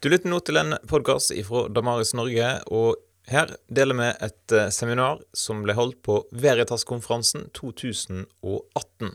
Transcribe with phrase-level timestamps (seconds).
[0.00, 2.96] Du lytter nå til en podkast fra Damaris Norge, og
[3.28, 9.12] her deler vi et eh, seminar som ble holdt på Veritas-konferansen 2018.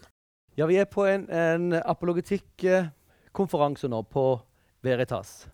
[0.61, 4.45] Ja, vi er på en, en apologetikkonferanse nå på
[4.85, 5.49] Veritas.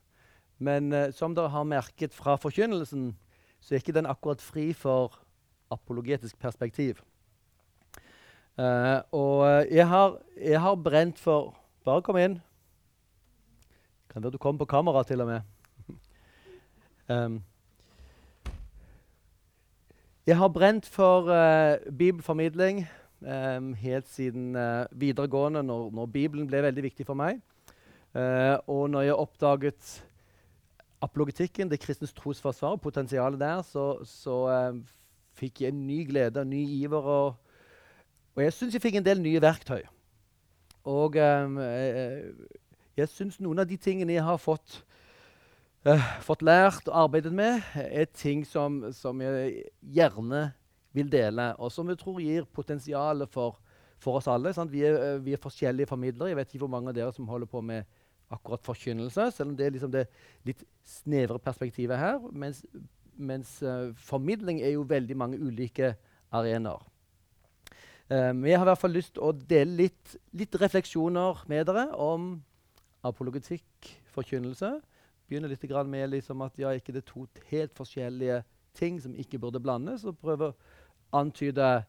[0.59, 3.15] Men uh, som dere har merket fra forkynnelsen,
[3.63, 5.15] så er ikke den akkurat fri for
[5.71, 6.99] apologetisk perspektiv.
[8.59, 11.55] Uh, og jeg har, jeg har brent for
[11.87, 12.43] Bare kom inn.
[14.11, 15.41] Kan være du kom på kamera, til og med.
[17.09, 17.43] um,
[20.27, 22.87] jeg har brent for uh, bibelformidling
[23.21, 27.39] um, helt siden uh, videregående, når, når, Bibelen ble veldig viktig for meg.
[28.11, 30.03] Uh, og når jeg oppdaget
[31.01, 34.73] apologetikken, det kristnes trosforsvar, potensialet der, så, så
[35.33, 37.01] fikk jeg ny glede, en ny iver.
[37.01, 37.35] Og,
[38.35, 39.87] og jeg syns jeg fikk en del nye verktøy.
[40.83, 42.33] Og um, jeg
[43.09, 44.81] syns noen av de tingene jeg har fått,
[45.87, 50.49] uh, fått lært og arbeidet med, er ting som, som, jeg gjerne
[50.93, 53.57] vil dele, og som jeg tror gir potensial for,
[54.01, 54.53] for, oss alle.
[54.69, 56.33] Vi er, uh, vi, er, forskjellige formidlere.
[56.33, 57.89] Jeg vet ikke hvor mange av dere som holder på med
[58.31, 60.05] akkurat forkynnelse, selv om det er liksom det
[60.47, 62.21] litt snevre perspektivet her.
[62.31, 62.63] Mens,
[63.15, 65.95] mens uh, formidling er jo veldig mange ulike
[66.31, 66.87] arenaer.
[68.11, 71.85] Um, jeg har i hvert fall lyst til å dele litt, litt refleksjoner med dere
[71.95, 72.33] om
[73.07, 74.75] apologetikk, forkynnelse.
[75.27, 78.43] Begynner litt med liksom at ja, ikke det er to helt forskjellige
[78.73, 80.05] ting som ikke burde blandes.
[80.05, 81.83] og prøver å antyde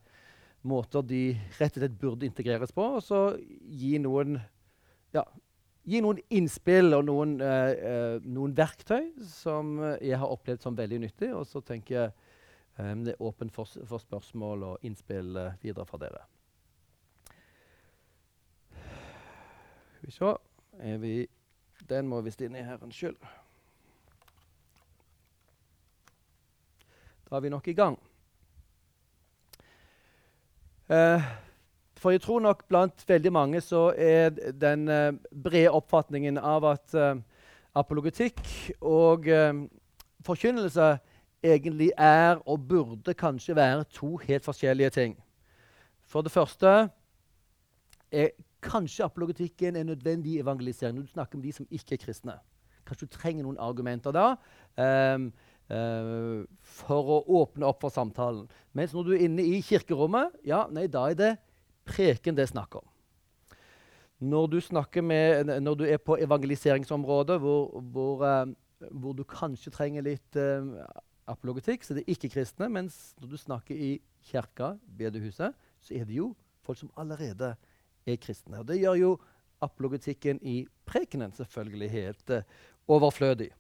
[0.62, 2.82] måter de rett og slett burde integreres på.
[2.82, 4.38] Og så gi noen,
[5.14, 5.24] ja,
[5.84, 11.02] gi noen innspill og noen, eh, eh, noen, verktøy som jeg har opplevd som veldig
[11.06, 11.32] nyttig.
[11.34, 12.12] Og så tenker jeg
[12.78, 16.24] eh, det er åpent for, for, spørsmål og innspill eh, videre fra dere.
[19.98, 20.32] Skal vi se
[20.80, 21.26] vi
[21.88, 23.16] Den må visst inn i her en skyld.
[27.28, 27.98] Da er vi nok i gang.
[30.88, 31.22] Eh,
[31.96, 35.12] for jeg tror nok blant veldig mange så er den eh,
[35.44, 37.20] brede oppfatningen av at eh,
[37.78, 38.40] apologetikk
[38.80, 39.64] og eh,
[40.26, 40.96] forkynnelse
[41.42, 45.16] egentlig er og burde kanskje være to helt forskjellige ting.
[46.06, 46.88] For det første
[48.12, 48.28] er
[48.62, 52.36] Kanskje apologetikken er nødvendig evangelisering når du snakker om de som ikke er kristne.
[52.86, 54.26] Kanskje du trenger noen argumenter da
[54.78, 55.28] um,
[55.72, 56.42] uh,
[56.78, 58.46] for å åpne opp for samtalen.
[58.76, 61.32] Mens når du er inne i kirkerommet, ja, nei, da er det
[61.88, 62.86] preken det er snakk om.
[64.22, 64.58] Når du,
[65.02, 70.86] med, når du, er på evangeliseringsområdet, hvor, hvor, uh, hvor du kanskje trenger litt uh,
[71.30, 72.70] apologetikk, så det er ikke kristne.
[72.70, 73.96] Mens når du snakker i
[74.30, 76.30] kirka, bedehuset, så er det jo
[76.62, 77.71] folk som allerede er
[78.20, 78.58] kristne.
[78.58, 79.10] Og Det gjør jo
[79.62, 82.42] apologetikken i prekenen selvfølgelig helt uh,
[82.88, 83.50] overflødig.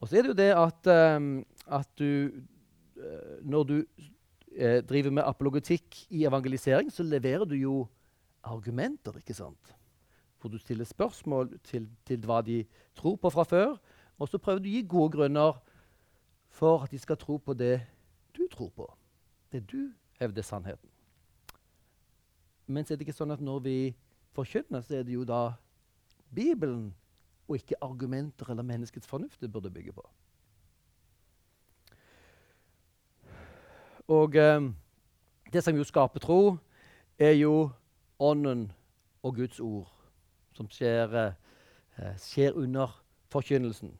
[0.00, 2.30] Og så er det jo det at, um, at du
[2.96, 7.86] uh, Når du uh, driver med apologetikk i evangelisering, så leverer du jo
[8.44, 9.74] argumenter, ikke sant?
[10.40, 13.76] Hvor du stiller spørsmål til, til hva de tror på fra før.
[14.18, 15.58] Og så prøver du å gi gode grunner
[16.48, 17.80] for at de skal tro på det
[18.36, 18.86] du tror på.
[19.52, 20.95] Det du hevder sannheten.
[22.66, 23.78] Men er det ikke sånn at når vi
[24.34, 25.56] forkynner, så er det jo da
[26.34, 26.90] Bibelen
[27.46, 30.02] og ikke argumenter eller menneskets fornuft det burde bygge på.
[34.08, 34.70] Og eh,
[35.52, 36.56] det som jo skaper tro,
[37.18, 37.70] er jo
[38.18, 38.72] Ånden
[39.22, 39.88] og Guds ord
[40.56, 41.14] som skjer,
[41.98, 43.02] eh, skjer under
[43.32, 43.92] forkynnelsen.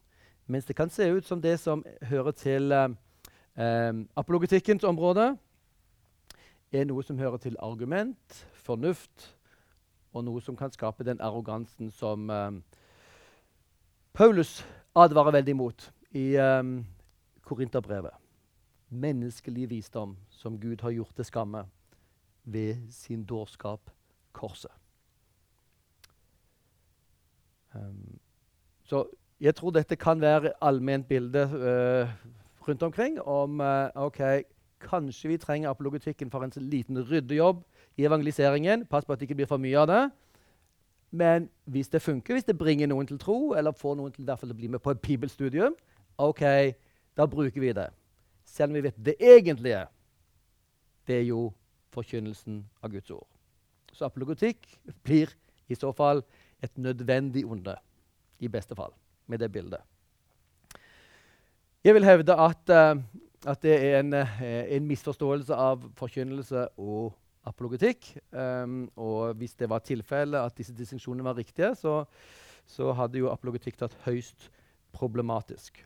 [0.46, 2.88] Mens det kan se ut som det som hører til eh,
[3.56, 5.36] eh apologetikkens område,
[6.80, 9.32] er noe som hører til argument, fornuft,
[10.12, 12.62] og noe som kan skape den arrogansen som um,
[14.16, 14.62] Paulus
[14.96, 16.78] advarer veldig imot i um,
[17.44, 18.14] Korinterbrevet.
[18.88, 21.66] Menneskelig visdom som Gud har gjort til skamme
[22.44, 23.90] ved sin dårskap,
[24.32, 24.70] korset.
[27.74, 28.18] Um,
[28.84, 29.04] så
[29.40, 32.08] jeg tror dette kan være allment bilde uh,
[32.68, 34.20] rundt omkring om uh, OK,
[34.86, 37.64] Kanskje vi trenger apologetikken for en liten ryddejobb
[37.96, 38.86] i evangeliseringen.
[38.86, 40.02] Pass på at det ikke blir for mye av det.
[41.10, 44.54] Men hvis det funker, hvis det bringer noen til tro, eller får noen til å
[44.54, 45.74] bli med på et bibelstudium,
[46.18, 46.42] ok,
[47.16, 47.88] da bruker vi det.
[48.44, 49.86] Selv om vi vet det egentlige,
[51.06, 51.52] det er jo
[51.94, 53.26] forkynnelsen av Guds ord.
[53.92, 54.66] Så apologetikk
[55.06, 55.32] blir
[55.68, 56.22] i så fall
[56.62, 57.76] et nødvendig onde,
[58.40, 58.92] i beste fall,
[59.26, 59.80] med det bildet.
[61.84, 62.98] Jeg vil hevde at uh,
[63.46, 67.14] at det er en, eh, en misforståelse av forkynnelse og
[67.46, 68.16] apologetikk.
[68.32, 72.04] Um, og hvis det var tilfellet at disse distinksjonene var riktige, så,
[72.66, 74.50] så hadde jo apologetikk tatt høyst
[74.96, 75.84] problematisk.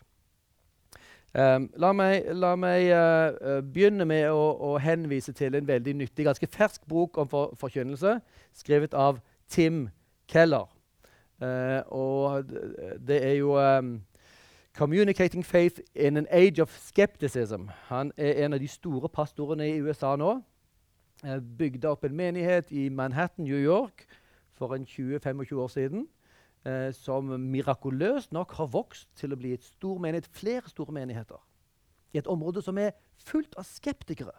[1.30, 6.24] Um, la meg, la meg uh, begynne med å, å, henvise til en veldig nyttig,
[6.26, 8.16] ganske fersk bok om for, forkynnelse,
[8.56, 9.84] skrevet av Tim
[10.32, 10.66] Keller.
[11.40, 12.50] Uh, og
[13.06, 14.00] det er jo um,
[14.80, 17.68] 'Communicating Faith in an Age of Skepticism'.
[17.70, 20.40] Han er en av de store pastorene i USA nå.
[21.24, 24.06] Uh, bygde opp en menighet i Manhattan, New York,
[24.52, 26.08] for en 20-25 år siden
[26.64, 31.44] eh, som mirakuløst nok har vokst til å bli et stor menighet, flere store menigheter.
[32.12, 34.32] I et område som er fullt av skeptikere.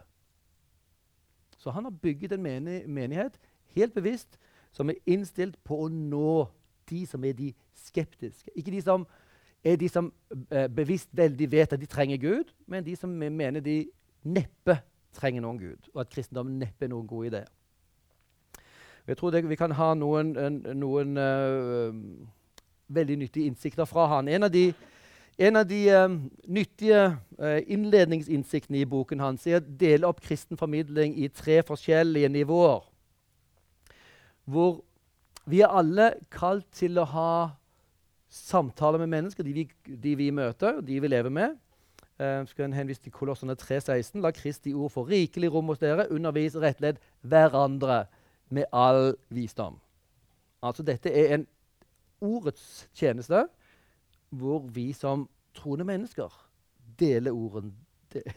[1.57, 2.44] Så han har bygget en
[2.89, 3.37] menighet
[3.77, 4.39] helt bevisst
[4.71, 6.47] som er innstilt på å nå
[6.89, 8.49] de som er de skeptiske.
[8.55, 9.05] Ikke de som
[9.63, 10.13] er de som
[10.49, 13.83] eh, bevisst veldig vet at de trenger Gud, men de som mener de
[14.23, 14.79] neppe
[15.13, 17.43] trenger noen Gud, og at kristendommen neppe er noen god idé.
[19.07, 20.35] Jeg tror det, vi kan ha noen,
[20.77, 21.89] noen uh,
[22.87, 24.29] veldig nyttige innsikter fra han.
[24.29, 24.67] En av de,
[25.41, 26.05] en av de uh,
[26.47, 27.01] nyttige
[27.41, 32.85] uh, innledningsinnsiktene i boken hans er å dele opp kristen formidling i tre forskjellige nivåer.
[34.45, 34.83] Hvor
[35.49, 37.33] vi er alle kalt til å ha
[38.31, 39.68] samtaler med mennesker, de vi,
[40.04, 41.57] de vi møter, de vi lever med.
[42.22, 44.22] Uh, skal en henvise til Kolossene 3,16.
[44.22, 46.07] La Kristi ord få rikelig rom hos dere.
[46.12, 48.06] Undervis og rettledd hverandre
[48.50, 49.80] med all visdom.
[50.62, 51.48] Altså Dette er en
[52.22, 53.48] ordets tjeneste
[54.31, 55.25] hvor vi som
[55.57, 56.31] troende mennesker
[57.00, 57.74] deler orden,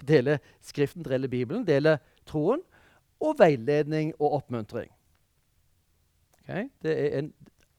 [0.08, 2.62] deler Skriften, deler Bibelen, deler troen,
[3.20, 4.90] og veiledning og oppmuntring.
[6.42, 6.68] Okay?
[6.82, 7.30] Det er en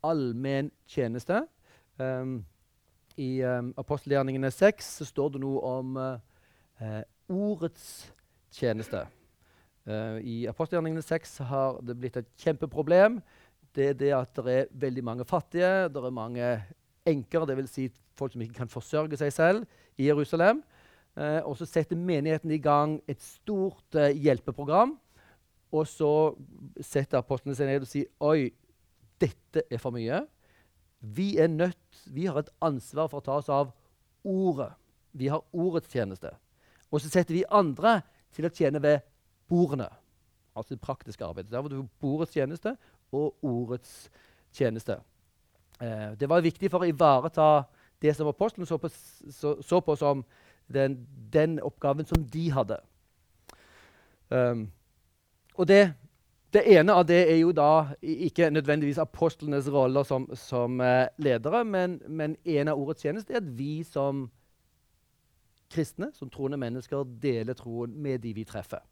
[0.03, 1.43] allmenn tjeneste.
[1.99, 2.43] Um,
[3.15, 6.17] I um, apostelgjerningene 6 så står det noe om uh,
[7.31, 8.11] ordets
[8.51, 9.05] tjeneste.
[9.87, 13.21] Uh, I apostelgjerningene 6 har det blitt et kjempeproblem.
[13.75, 16.51] Det er det at det er veldig mange fattige, det er mange
[17.07, 17.71] enker, dvs.
[17.71, 17.87] Si
[18.17, 19.65] folk som ikke kan forsørge seg selv,
[19.97, 20.63] i Jerusalem.
[21.15, 24.97] Uh, og så setter menigheten i gang et stort uh, hjelpeprogram.
[25.71, 26.35] Og så
[26.83, 28.51] setter apostlene seg ned og sier Oi,
[29.19, 30.25] dette er for mye.
[31.15, 33.73] Vi er nødt, vi har et ansvar for å ta oss av
[34.25, 34.71] ordet.
[35.13, 36.31] Vi har ordets tjeneste.
[36.91, 37.99] Og så setter vi andre
[38.35, 39.03] til å tjene ved
[39.49, 39.87] bordene.
[40.55, 41.51] Altså det praktiske arbeidet.
[41.51, 42.75] Der var det bordets tjeneste
[43.15, 44.09] og ordets
[44.55, 44.99] tjeneste.
[45.81, 47.65] Eh, det var viktig for å ivareta
[48.01, 50.23] det som apostelen så på, så, så på som
[50.71, 50.97] den,
[51.33, 52.79] den, oppgaven som de hadde.
[54.29, 54.65] Um,
[55.55, 55.93] og det,
[56.55, 61.63] det, ene av det er jo da ikke nødvendigvis apostlenes roller som, som uh, ledere,
[61.67, 64.29] men, men, en av ordets tjeneste er at vi som
[65.71, 68.83] kristne, som troende mennesker, deler troen med de vi treffer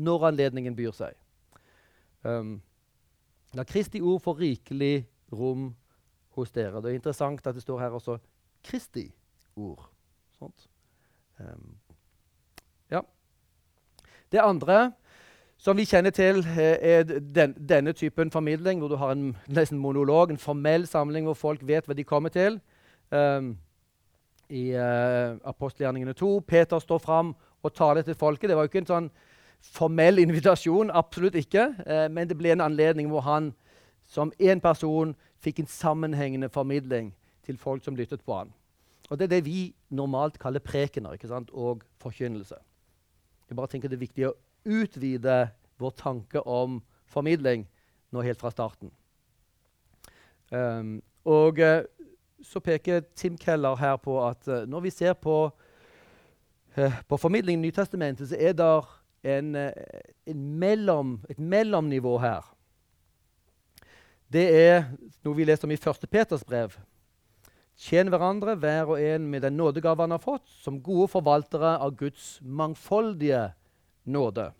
[0.00, 1.16] når anledningen byr seg.
[2.24, 2.54] Um,
[3.52, 5.72] la Kristi ord få rikelig rom
[6.38, 6.80] hos dere.
[6.80, 8.16] Det er interessant at det står her også
[8.64, 9.10] Kristi
[9.60, 9.90] ord.
[10.40, 11.76] Um,
[12.90, 13.02] ja.
[14.32, 14.94] Det andre
[15.62, 19.78] som vi kjenner til, eh, er den, denne typen formidling, hvor du har en nesten
[19.78, 22.58] monolog, en formell samling hvor folk vet hva de kommer til.
[23.12, 23.58] Um,
[24.50, 28.48] I uh, apostelgjerningene 2 Peter står fram og taler til folket.
[28.48, 29.10] Det var jo ikke en sånn
[29.62, 31.68] formell invitasjon, absolutt ikke.
[31.86, 33.52] Uh, men det ble en anledning hvor han
[34.02, 37.14] som én person fikk en sammenhengende formidling
[37.46, 38.50] til folk som lyttet på han.
[39.10, 41.50] Og Det er det vi normalt kaller prekener ikke sant?
[41.52, 42.56] og forkynnelse.
[43.48, 45.50] Jeg bare tenker Det er viktig å utvide
[45.80, 47.66] vår tanke om formidling
[48.12, 48.92] nå helt fra starten.
[50.52, 51.82] Um, og uh,
[52.44, 55.36] så peker Tim Keller her på at uh, når vi ser på,
[56.76, 58.72] uh, på formidling i Nytestamentet, så er det
[59.22, 59.72] en, eh,
[60.26, 62.46] en mellom, et mellomnivå her.
[64.32, 64.84] Det er
[65.22, 66.08] noe vi leser om i 1.
[66.10, 66.74] Peters brev.
[67.78, 71.96] Tjen hverandre, hver og en med den nådegave han har fått, som gode forvaltere av
[71.96, 73.52] Guds mangfoldige
[74.04, 74.50] nåde.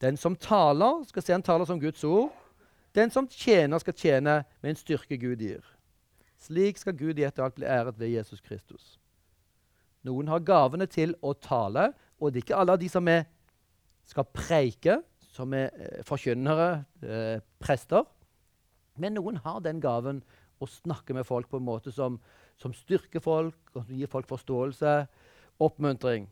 [0.00, 2.30] Den som taler, skal se han taler som Guds ord.
[2.96, 5.64] Den som tjener, skal tjene med en styrke Gud gir.
[6.40, 8.96] Slik skal Gud i etter alt bli æret ved Jesus Kristus.
[10.02, 13.26] Noen har gavene til å tale, og det er ikke alle de som er
[14.08, 14.96] skal preike,
[15.30, 16.70] som er eh, forkynnere,
[17.04, 18.08] eh, prester.
[18.98, 20.24] Men noen har den gaven
[20.60, 22.18] å snakke med folk på en måte som,
[22.58, 24.94] som styrker folk, og som gir folk forståelse,
[25.60, 26.26] oppmuntring.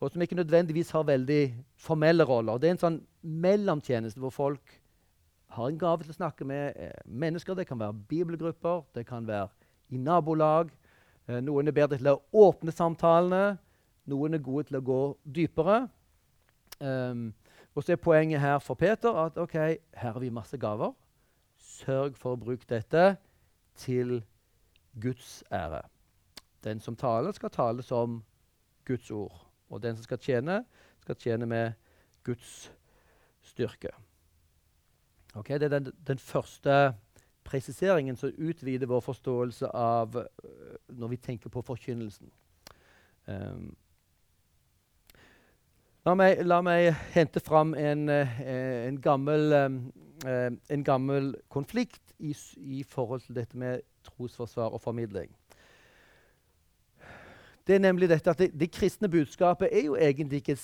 [0.00, 2.58] Og som ikke nødvendigvis har veldig formelle roller.
[2.58, 4.76] Det er en sånn mellomtjeneste hvor folk
[5.56, 7.56] har en gave til å snakke med eh, mennesker.
[7.58, 9.48] Det kan være bibelgrupper, det kan være
[9.90, 10.70] i nabolag.
[11.26, 13.58] Eh, noen er bedre til å åpne samtalene,
[14.08, 15.80] noen er gode til å gå dypere.
[16.78, 17.32] Um,
[17.74, 20.94] og så er poenget her for Peter at ok, her har vi masse gaver.
[21.58, 23.16] Sørg for å bruke dette
[23.78, 24.20] til
[25.00, 25.82] Guds ære.
[26.64, 28.22] Den som taler, skal tale som
[28.86, 29.47] Guds ord.
[29.68, 30.62] Og den som skal tjene,
[31.00, 31.72] skal tjene med
[32.24, 32.70] Guds
[33.42, 33.92] styrke.
[35.34, 36.94] Okay, det er den, den, første
[37.44, 40.24] presiseringen som utvider vår forståelse av uh,
[40.88, 42.30] når vi tenker på forkynnelsen.
[43.28, 43.70] Um,
[46.04, 48.40] la, meg, la, meg, hente fram en, uh,
[48.88, 49.54] en, gammel,
[50.26, 55.37] uh, en gammel, konflikt i, i, forhold til dette med trosforsvar og formidling.
[57.68, 60.56] Det er nemlig dette at det, det kristne budskapet er jo egentlig ikke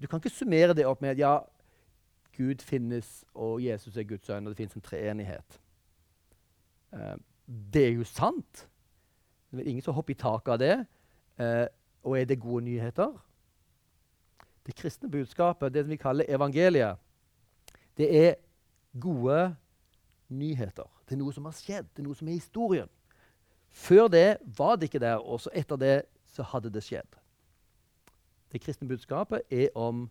[0.00, 1.38] Du kan ikke summere det opp med at ja,
[2.36, 5.60] Gud finnes, og Jesus er Guds sønn, og det finnes en treenighet.
[6.92, 8.68] Eh, det er jo sant.
[9.50, 10.74] Det er ingen som hopper i taket av det.
[11.38, 11.66] Eh,
[12.02, 13.12] og er det gode nyheter?
[14.66, 16.96] Det kristne budskapet, det vi kaller evangeliet,
[17.96, 18.34] det er
[19.00, 19.54] gode
[20.28, 20.88] nyheter.
[21.04, 22.90] Det er noe som har skjedd, det er noe som er historien.
[23.74, 25.94] Før det var det ikke der, og så etter det
[26.30, 27.18] så hadde det skjedd.
[28.52, 30.06] Det kristne budskapet er om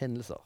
[0.00, 0.42] hendelser.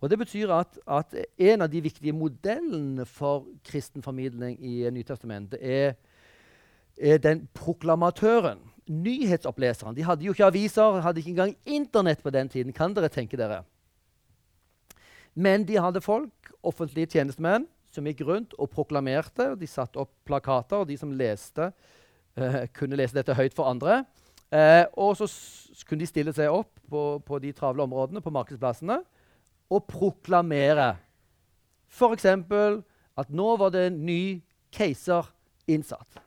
[0.00, 5.58] Og Det betyr at, at, en av de viktige modellene for kristen formidling i Nytestamentet
[5.62, 5.96] er,
[7.00, 9.96] er den proklamatøren, nyhetsoppleseren.
[9.96, 12.72] De hadde jo ikke aviser, hadde ikke engang Internett på den tiden.
[12.72, 13.64] Kan dere tenke dere?
[15.34, 17.66] Men de hadde folk, offentlige tjenestemenn,
[17.98, 19.52] som gikk rundt og proklamerte.
[19.58, 21.70] De satte opp plakater, og de som leste,
[22.38, 24.02] uh, kunne lese dette høyt for andre.
[24.48, 25.28] Uh, og så
[25.84, 29.02] kunne de stille seg opp på, på de travle områdene, på markedsplassene
[29.68, 30.94] og proklamere.
[31.88, 32.24] F.eks.
[33.18, 34.22] at nå var det en ny
[34.72, 35.28] keiser
[35.68, 36.20] innsatt.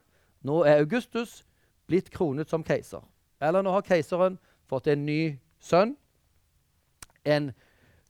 [0.46, 1.42] Nå er Augustus
[1.90, 3.02] blitt kronet som keiser.
[3.42, 4.38] Eller nå har keiseren
[4.70, 5.96] fått en ny sønn.
[7.26, 7.52] En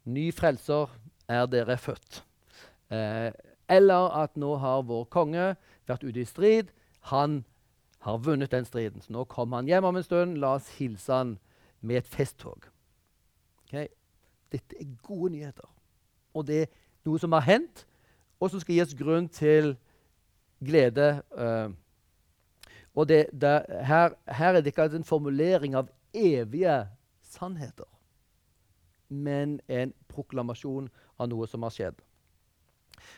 [0.08, 0.91] ny frelser
[1.32, 2.22] er dere født.
[2.91, 3.32] Eh,
[3.71, 5.53] eller at nå har vår konge
[5.87, 6.71] vært ute i strid.
[7.11, 7.43] Han
[8.03, 9.01] har vunnet den striden.
[9.01, 10.37] Så nå kommer han hjem om en stund.
[10.41, 11.37] La oss hilse han
[11.81, 12.67] med et festtog.
[13.65, 13.87] Okay.
[14.51, 15.69] Dette er gode nyheter.
[16.33, 16.73] Og det er
[17.07, 17.85] noe som har hendt,
[18.39, 19.75] og som skal gi oss grunn til
[20.59, 21.21] glede.
[21.31, 21.71] Uh,
[22.95, 23.55] og det, det,
[23.87, 26.75] her, her, er det ikke en formulering av evige
[27.23, 27.87] sannheter,
[29.07, 32.01] men en proklamasjon av noe som har skjedd.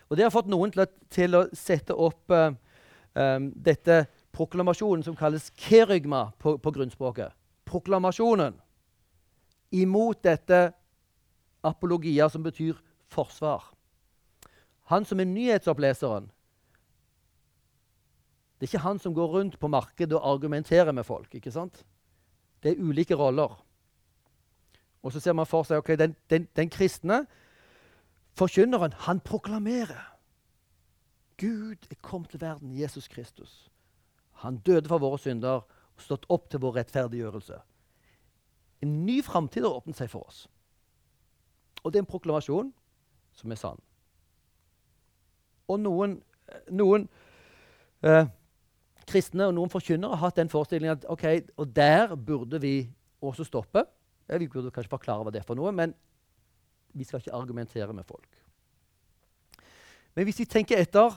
[0.10, 2.52] Og Det har fått noen til å, til å sette opp uh,
[3.16, 7.34] um, dette proklamasjonen som kalles kerygma på, på grunnspråket.
[7.70, 8.58] Proklamasjonen
[9.74, 10.74] imot dette
[11.64, 12.78] apologia, som betyr
[13.10, 13.64] forsvar.
[14.92, 16.30] Han som er nyhetsoppleseren
[18.60, 21.36] Det er ikke han som går rundt på markedet og argumenterer med folk.
[21.36, 21.86] ikke sant?
[22.64, 23.64] Det er ulike roller.
[25.04, 27.26] Og så ser man for seg ok, den, den, den kristne
[28.38, 30.10] forkynneren, han proklamerer.
[31.38, 33.72] Gud er kommet til verden, Jesus Kristus.
[34.44, 37.58] Han døde for våre synder og stått opp til vår rettferdiggjørelse.
[38.84, 40.46] En ny framtid har åpnet seg for oss.
[41.84, 42.72] Og det er en proklamasjon
[43.36, 43.82] som er sann.
[45.72, 46.18] Og noen,
[46.72, 47.08] noen
[48.04, 48.28] eh,
[49.08, 51.26] kristne og noen forkynnere har hatt den forestillingen at ok,
[51.58, 52.76] og der burde vi
[53.24, 53.86] også stoppe.
[54.28, 55.96] Vi burde kanskje forklare hva det er for noe, men
[56.94, 58.30] vi skal ikke argumentere med folk.
[60.16, 61.16] Men hvis vi tenker etter,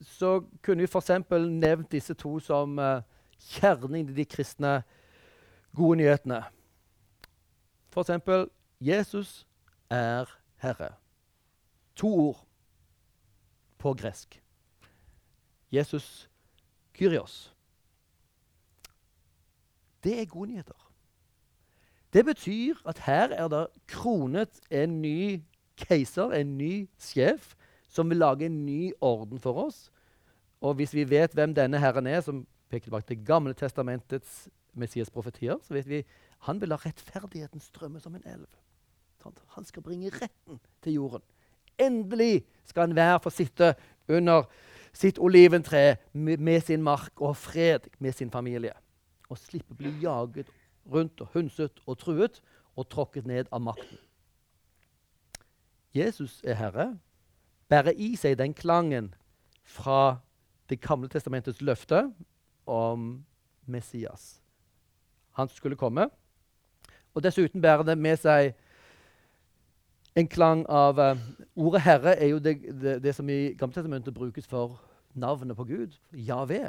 [0.00, 1.10] så kunne vi f.eks.
[1.30, 3.02] nevnt disse to som uh,
[3.40, 4.82] kjernen i de kristne
[5.74, 6.42] gode nyhetene.
[7.94, 8.50] F.eks.
[8.80, 9.46] Jesus
[9.90, 10.30] er
[10.62, 10.94] Herre.
[11.96, 12.46] To ord
[13.78, 14.42] på gresk.
[15.72, 16.30] Jesus
[16.94, 17.54] Kyrios.
[20.04, 20.83] Det er gode nyheter.
[22.14, 25.42] Det betyr at her er det kronet en ny
[25.76, 27.54] keiser, en ny sjef,
[27.88, 29.90] som vil lage en ny orden for oss.
[30.60, 35.58] Og hvis vi vet hvem denne herren er, som peker tilbake til Gamle testamentets Messias-profetier,
[35.62, 36.04] så vet vi
[36.46, 38.46] han vil la rettferdigheten strømme som en elv.
[39.56, 41.22] Han skal bringe retten til jorden.
[41.80, 43.74] Endelig skal enhver få sitte
[44.08, 44.44] under
[44.92, 48.74] sitt oliventre med sin mark og fred med sin familie.
[49.28, 50.50] Og slippe å bli jaget
[50.92, 52.42] rundt og hundset og truet
[52.76, 53.98] og tråkket ned av makten.
[55.94, 56.98] Jesus er Herre,
[57.68, 59.14] bærer i seg den klangen
[59.62, 60.18] fra
[60.68, 61.98] Det gamle testamentets løfte
[62.66, 63.24] om
[63.66, 64.40] Messias.
[65.36, 66.08] Han skulle komme.
[67.14, 68.54] Og dessuten bærer det med seg
[70.16, 71.18] en klang av uh,
[71.56, 74.80] Ordet 'Herre' er jo det, det, det som i Gammeltestamentet brukes for
[75.14, 76.68] navnet på Gud, Javé.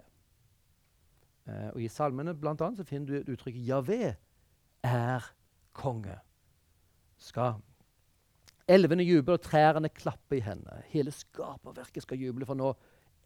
[1.46, 4.16] Uh, og I salmene blant annet, så finner du uttrykket 'Javé
[4.84, 5.32] er
[5.74, 6.20] konge'.
[7.18, 7.62] Skal
[8.68, 10.82] Elvene jubler, og trærne klapper i hendene.
[10.90, 12.72] Hele skaperverket skal juble, for nå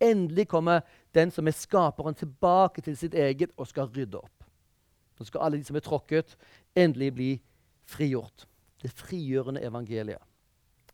[0.03, 0.81] endelig kommer
[1.15, 4.43] den som er skaperen, tilbake til sitt eget og skal rydde opp.
[5.19, 6.35] Nå skal alle de som er tråkket,
[6.75, 7.29] endelig bli
[7.88, 8.47] frigjort.
[8.83, 10.23] Det frigjørende evangeliet.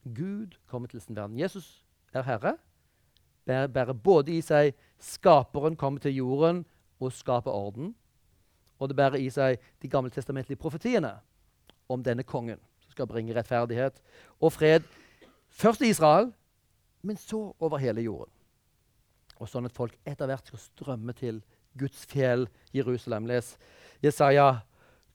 [0.05, 1.39] Gud kommer til sin verden.
[1.39, 2.58] Jesus er Herre.
[3.46, 6.63] Bærer både i seg skaperen kommer til jorden
[7.00, 7.94] og skaper orden.
[8.80, 11.16] Og det bærer i seg de gammeltestamentlige profetiene
[11.90, 14.02] om denne kongen som skal bringe rettferdighet
[14.40, 14.84] og fred.
[15.50, 16.32] Først i Israel,
[17.02, 18.32] men så over hele jorden.
[19.40, 21.42] Og sånn at folk etter hvert skal strømme til
[21.78, 23.28] Guds fjell, Jerusalem.
[23.28, 23.52] Les
[24.04, 24.62] Jesaja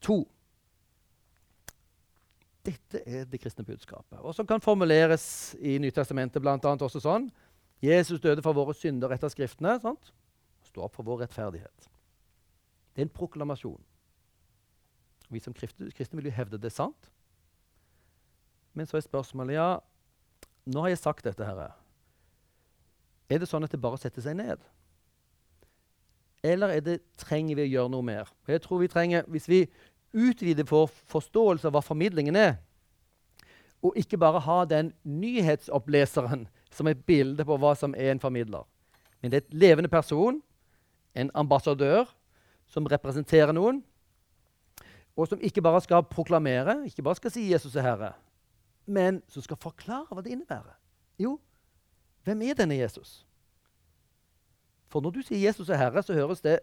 [0.04, 0.18] 2.
[2.64, 6.58] Dette er det kristne budskapet, og som kan formuleres i Nytestamentet bl.a.
[6.60, 7.30] også sånn.
[7.80, 9.78] Jesus døde for våre synder etter Skriftene.
[9.80, 10.12] sant?
[10.70, 11.90] Stå opp for vår rettferdighet.
[12.94, 13.80] Det er en proklamasjon.
[15.30, 17.10] Vi som kristne vil jo hevde det er sant.
[18.74, 19.70] Men så er spørsmålet ja,
[20.70, 21.44] nå har jeg sagt dette.
[21.44, 21.72] her.
[23.30, 24.62] Er det sånn at det bare setter seg ned?
[26.42, 28.30] Eller det, trenger vi å gjøre noe mer?
[28.48, 29.66] Jeg tror vi trenger, Hvis vi
[30.12, 32.56] utvider vår forståelse av hva formidlingen er,
[33.82, 38.66] og ikke bare ha den nyhetsoppleseren som et bilde på hva som er en formidler,
[39.20, 40.40] men det er et levende person,
[41.14, 42.04] en ambassadør,
[42.66, 43.82] som representerer noen,
[45.16, 48.14] og som ikke bare skal proklamere, ikke bare skal si 'Jesus er Herre',
[48.86, 50.78] men som skal forklare hva det innebærer.
[51.18, 51.40] Jo,
[52.24, 53.26] hvem er denne Jesus?
[54.88, 56.60] For når du sier 'Jesus er Herre', så høres det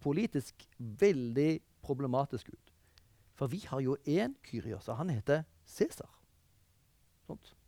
[0.00, 2.72] politisk veldig problematisk ut.
[3.34, 6.20] For vi har jo én Kyrios, og han heter Cæsar.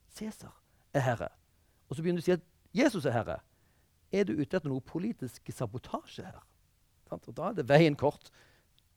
[0.09, 0.63] Cæsar
[0.95, 1.29] er herre.
[1.89, 3.39] Og så begynner du å si at Jesus er herre.
[4.15, 6.43] Er du ute etter noe politisk sabotasje her?
[7.11, 8.31] Og da er det veien kort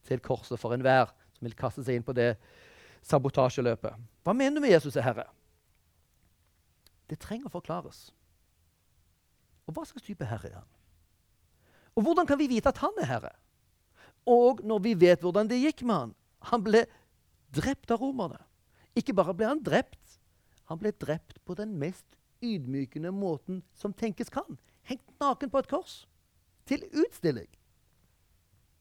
[0.07, 2.33] til korset for enhver som vil kaste seg inn på det
[3.07, 3.95] sabotasjeløpet.
[4.25, 5.27] Hva mener du med Jesus er herre?
[7.09, 8.09] Det trenger å forklares.
[9.69, 10.69] Og hva slags type herre er han?
[11.97, 13.33] Og hvordan kan vi vite at han er herre?
[14.29, 16.15] Og når vi vet hvordan det gikk med han?
[16.51, 16.83] Han ble
[17.55, 18.39] drept av romerne.
[18.97, 20.19] Ikke bare ble han drept,
[20.69, 22.05] han ble drept på den mest
[22.45, 24.57] ydmykende måten som tenkes kan.
[24.89, 25.95] Hengt naken på et kors.
[26.69, 27.49] Til utstilling.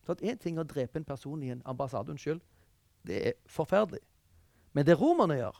[0.04, 2.40] Så at Én ting å drepe en person i en ambassade, unnskyld,
[3.04, 4.00] det er forferdelig.
[4.72, 5.58] Men det romerne gjør,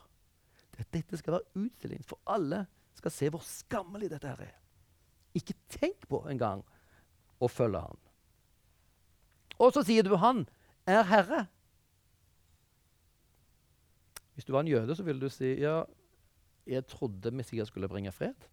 [0.71, 2.63] det er at dette skal være utstilling, for alle
[2.97, 4.55] skal se hvor skammelig dette her er.
[5.37, 6.63] Ikke tenk på engang
[7.39, 8.01] å følge han.
[9.59, 10.45] Og så sier du han
[10.89, 11.45] er herre.
[14.33, 15.83] Hvis du var en jøde, så ville du si ja,
[16.69, 18.47] jeg trodde Messias skulle bringe fred.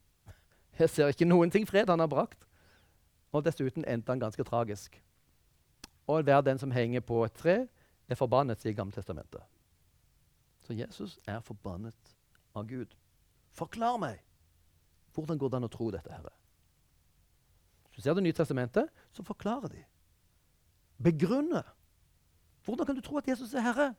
[0.79, 2.47] Jeg ser ikke noen ting fred han har brakt.
[3.33, 5.03] Og dessuten endte han ganske tragisk.
[6.07, 7.57] Og hver den som henger på et tre,
[8.09, 9.43] er forbannet, sier Gammeltestamentet.
[10.63, 12.17] Så Jesus er forbannet
[12.55, 12.95] av Gud.
[13.53, 14.21] Forklar meg!
[15.15, 16.13] Hvordan går det an å tro dette?
[16.13, 16.33] Herre?
[17.89, 19.85] Hvis du ser Det nye testamentet, så forklarer de.
[21.03, 21.65] Begrunner.
[22.65, 23.95] Hvordan kan du tro at Jesus er Herre?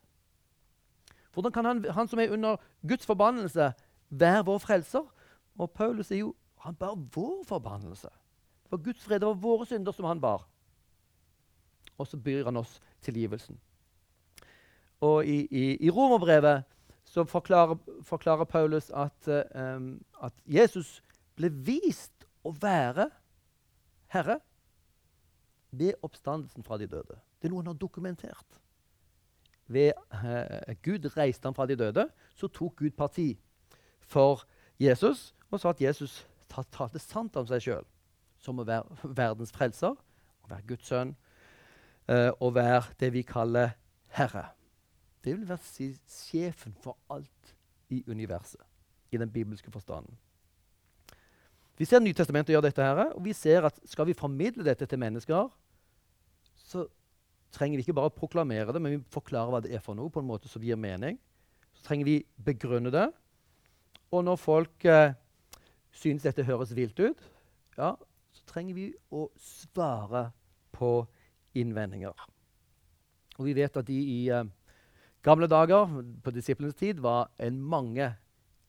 [1.33, 3.73] Hvordan kan han, han som er under Guds forbannelse,
[4.09, 5.03] være vår frelser?
[5.57, 8.09] Og Paulus er jo han bar vår forbannelse.
[8.69, 10.47] For Guds fred var våre synder som han bar.
[11.97, 13.59] Og så byr han oss tilgivelsen.
[15.01, 16.63] Og i, i, i Romerbrevet
[17.05, 21.01] så forklarer, forklarer Paulus at, uh, at, Jesus
[21.37, 23.09] ble vist å være
[24.11, 24.39] Herre
[25.71, 27.19] ved oppstandelsen fra de døde.
[27.37, 28.61] Det er noe han har dokumentert.
[29.67, 33.35] Ved uh, Gud reiste han fra de døde, så tok Gud parti
[34.01, 34.47] for
[34.79, 36.25] Jesus og sa at Jesus
[36.63, 37.87] talte sant om seg sjøl
[38.41, 39.95] som å være verdens frelser,
[40.45, 41.15] å være Guds sønn,
[42.11, 43.73] uh, å være det vi kaller
[44.17, 44.45] Herre.
[45.23, 47.53] Det vil være si, sjefen for alt
[47.93, 48.61] i universet,
[49.11, 50.15] i den bibelske forstanden.
[51.77, 55.01] Vi ser Nytestamentet gjør dette, her, og vi ser at skal vi formidle dette til
[55.01, 55.49] mennesker,
[56.57, 56.87] så
[57.53, 60.23] trenger vi ikke bare proklamere det, men vi forklarer hva det er for noe, på
[60.23, 61.19] en måte som gir mening.
[61.77, 63.05] Så trenger vi begrunne det.
[64.11, 65.13] Og når folk eh,
[65.97, 67.27] synes dette høres vilt ut,
[67.77, 67.95] ja,
[68.33, 70.29] så trenger vi å svare
[70.75, 70.91] på
[71.57, 72.13] innvendinger.
[73.37, 74.45] Og vi vet at de i eh,
[75.25, 75.89] gamle dager,
[76.23, 78.11] på disiplenes tid, var en mange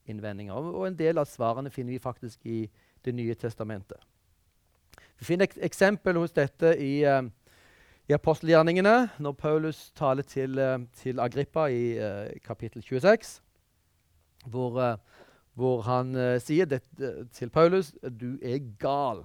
[0.09, 0.55] innvendinger.
[0.55, 4.01] Og en del av svarene finner vi faktisk i Det nye testamentet.
[5.19, 7.23] Vi finner et eksempel hos dette i, eh,
[8.11, 13.41] i apostelgjerningene, når Paulus taler til, uh, til Agrippa i eh, kapittel 26,
[14.51, 14.99] hvor
[15.59, 19.25] hvor han uh, sier dette til Paulus du er gal.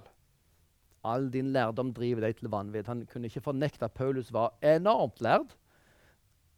[1.06, 2.88] All din lærdom driver deg til vanvidd.
[2.88, 5.52] Han kunne ikke fornekte at Paulus var enormt lærd,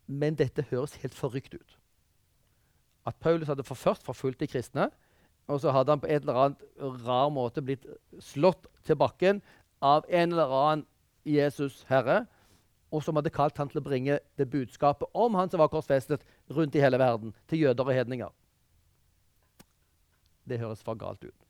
[0.07, 1.79] men dette høres helt forrykt ut.
[3.05, 4.89] at Paulus hadde først forfulgt de kristne,
[5.47, 6.63] og så hadde han på et eller annet
[7.05, 7.85] rar måte blitt
[8.19, 9.43] slått til bakken
[9.81, 10.85] av en eller annen
[11.25, 12.23] Jesus Herre,
[12.89, 16.25] og som hadde kalt han til å bringe det budskapet om han som var korsfestet,
[16.49, 18.33] rundt i hele verden, til jøder og hedninger.
[20.45, 21.47] Det høres for galt ut.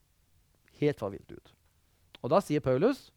[0.80, 1.52] Helt for vilt ut.
[2.22, 3.10] Og da sier Paulus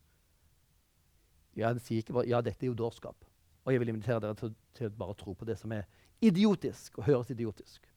[1.57, 3.25] ja, sier ikke bare, ja, dette er jo dårskap.
[3.65, 5.87] Og jeg vil invitere dere til, til å bare tro på det som er
[6.23, 7.87] idiotisk og høres idiotisk.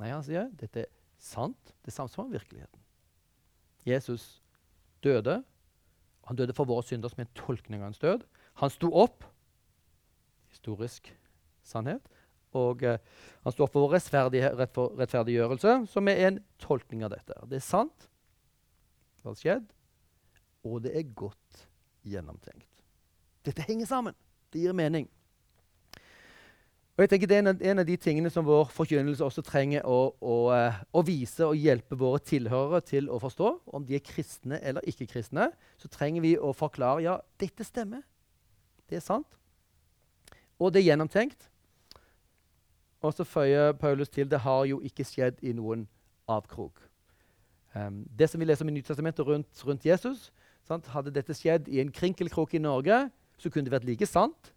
[0.00, 0.90] Nei, han sier dette er
[1.22, 1.74] sant.
[1.82, 2.80] Det er samsvar med virkeligheten.
[3.86, 4.42] Jesus
[5.04, 5.40] døde.
[6.28, 8.26] Han døde for våre synder som en tolkning av hans død.
[8.62, 9.26] Han sto opp.
[10.52, 11.10] Historisk
[11.66, 12.04] sannhet.
[12.58, 12.98] Og eh,
[13.42, 17.36] han står for vår rettferdiggjørelse, som er en tolkning av dette.
[17.48, 18.08] Det er sant.
[19.22, 19.72] Det har skjedd.
[20.68, 21.66] Og det er godt
[22.06, 22.68] gjennomtenkt.
[23.46, 24.16] Dette henger sammen.
[24.52, 25.08] Det gir mening.
[26.92, 29.86] Og jeg tenker Det er en, en av de tingene som vår forkynnelse også trenger
[29.88, 33.52] å, å, eh, å, vise og hjelpe våre tilhørere til å forstå.
[33.72, 35.48] Om de er kristne eller ikke kristne,
[35.80, 38.04] så trenger vi å forklare ja, dette stemmer.
[38.86, 39.38] Det er sant.
[40.60, 41.48] Og det er gjennomtenkt.
[43.02, 45.88] Og så føyer Paulus til det har jo ikke skjedd i noen
[46.30, 46.78] avkrok.
[47.74, 50.28] Um, det som vi leser om i Nytestamentet rundt, rundt Jesus,
[50.68, 50.86] sant?
[50.92, 53.06] Hadde dette skjedd i en krinkelkrok i Norge,
[53.40, 54.52] så kunne det vært like sant.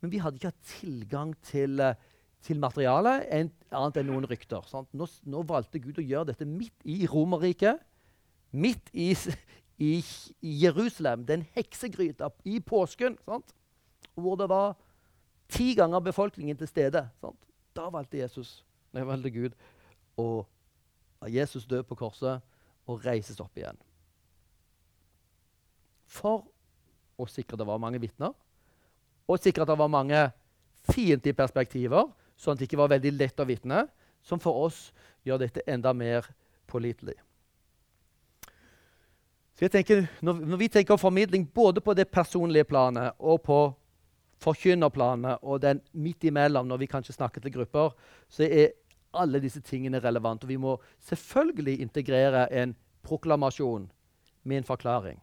[0.00, 1.92] Men vi hadde ikke hatt tilgang til, uh,
[2.44, 4.64] til materialet annet enn noen rykter.
[4.94, 7.82] Nå, nå, valgte Gud å gjøre dette midt i Romerriket.
[8.54, 9.10] Midt i,
[9.82, 9.92] i,
[10.40, 13.18] i Jerusalem, den heksegryta i påsken.
[13.26, 13.52] Sant?
[14.14, 14.76] Hvor det var
[15.52, 17.08] ti ganger befolkningen til stede.
[17.20, 17.40] Sant?
[17.74, 18.62] Da valgte Jesus,
[18.94, 19.56] nei, valgte Gud
[21.24, 22.42] la Jesus dø på korset
[22.86, 23.78] og reises opp igjen.
[26.06, 26.44] For
[27.18, 28.34] å sikre at det var mange vitner,
[29.24, 30.20] og sikre at det var mange
[30.92, 33.86] fiendtlige perspektiver, sånn at det ikke var veldig lett å vitne,
[34.24, 34.90] som for oss
[35.24, 36.28] gjør dette enda mer
[36.68, 37.16] pålitelig.
[39.54, 43.38] Så jeg tenker, når, når, vi tenker om formidling både på det personlige planet og
[43.46, 43.58] på
[44.44, 47.94] forkynnerplanet og den midt imellom, når vi kanskje snakker til grupper,
[48.28, 48.74] så er
[49.14, 50.44] alle disse tingene relevante.
[50.44, 50.76] Og vi må
[51.08, 53.90] selvfølgelig integrere en proklamasjon
[54.44, 55.22] med en forklaring.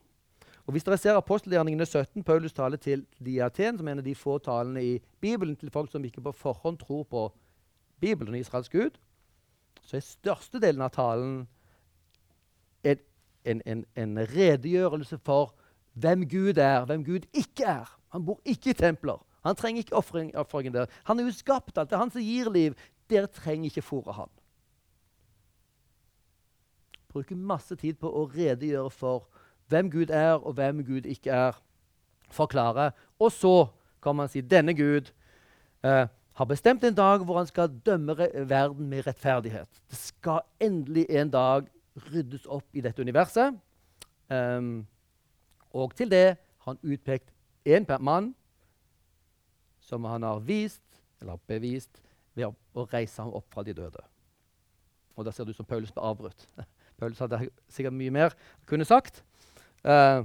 [0.66, 4.00] Og Hvis dere ser apostelgjerningene 17, Paulus taler til de i Aten, som er en
[4.00, 7.24] av de få talene i Bibelen til folk som ikke på forhånd tror på
[8.00, 9.00] Bibelen og Israels Gud,
[9.82, 11.48] så er størstedelen av talen
[12.84, 13.02] en,
[13.46, 15.56] en, en, en, redegjørelse for
[15.94, 17.98] hvem Gud er, hvem Gud ikke er.
[18.12, 19.20] Han bor ikke i templer.
[19.44, 20.86] Han trenger ikke ofringen der.
[21.04, 21.90] Han er jo skapt alt.
[21.90, 22.76] Det er han som gir liv.
[23.10, 24.30] Dere trenger ikke fòre han.
[27.12, 29.28] Bruker masse tid på å redegjøre for
[29.72, 31.60] hvem Gud er, og hvem Gud ikke er.
[32.32, 32.92] Forklare.
[33.20, 33.68] Og så
[34.04, 35.10] kan man si denne Gud
[35.84, 38.16] eh, har bestemt en dag hvor han skal dømme
[38.48, 39.68] verden med rettferdighet.
[39.90, 41.68] Det skal endelig en dag
[42.14, 43.58] ryddes opp i dette universet.
[44.32, 44.88] Um,
[45.74, 47.32] og til det har han utpekt
[47.68, 48.34] én mann
[49.82, 50.84] som han har vist,
[51.22, 52.02] eller bevist,
[52.36, 54.04] ved å, reise ham opp fra de døde.
[55.16, 56.46] Og Da ser det ut som Paulus ble avbrutt.
[57.00, 58.36] Paulus hadde sikkert mye mer
[58.70, 59.24] kunne sagt.
[59.84, 60.24] Uh,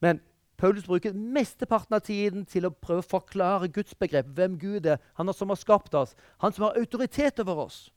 [0.00, 0.20] men
[0.56, 5.00] Paulus bruker mesteparten av tiden til å prøve å forklare Guds begrep, hvem Gud er,
[5.18, 7.88] han som har skapt oss, han som har autoritet over oss.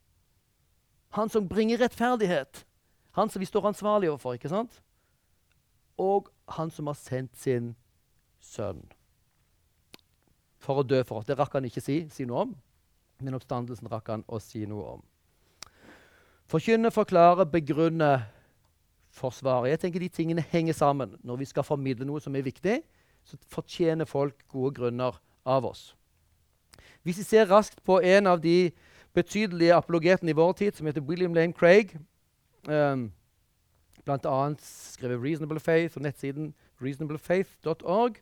[1.14, 2.64] Han som bringer rettferdighet.
[3.16, 4.34] Han som vi står ansvarlig overfor.
[4.36, 4.82] ikke sant?
[5.98, 7.74] Og han som har sendt sin
[8.44, 8.84] sønn
[10.60, 11.28] for å dø for oss.
[11.28, 12.56] Det rakk han ikke si, si noe om,
[13.22, 15.04] men oppstandelsen rakk han å si noe om.
[16.50, 18.12] Forkynne, forklare, begrunne
[19.16, 19.72] forsvaret.
[19.72, 21.16] Jeg tenker De tingene henger sammen.
[21.24, 22.82] Når vi skal formidle noe som er viktig,
[23.26, 25.96] så fortjener folk gode grunner av oss.
[27.06, 28.72] Hvis vi ser raskt på en av de
[29.14, 31.96] betydelige apologetene i vår tid, som heter William Lane Craig,
[32.68, 33.12] um,
[34.06, 34.56] bl.a.
[34.62, 38.18] skrevet 'Reasonable Faith' og nettsiden reasonablefaith.org.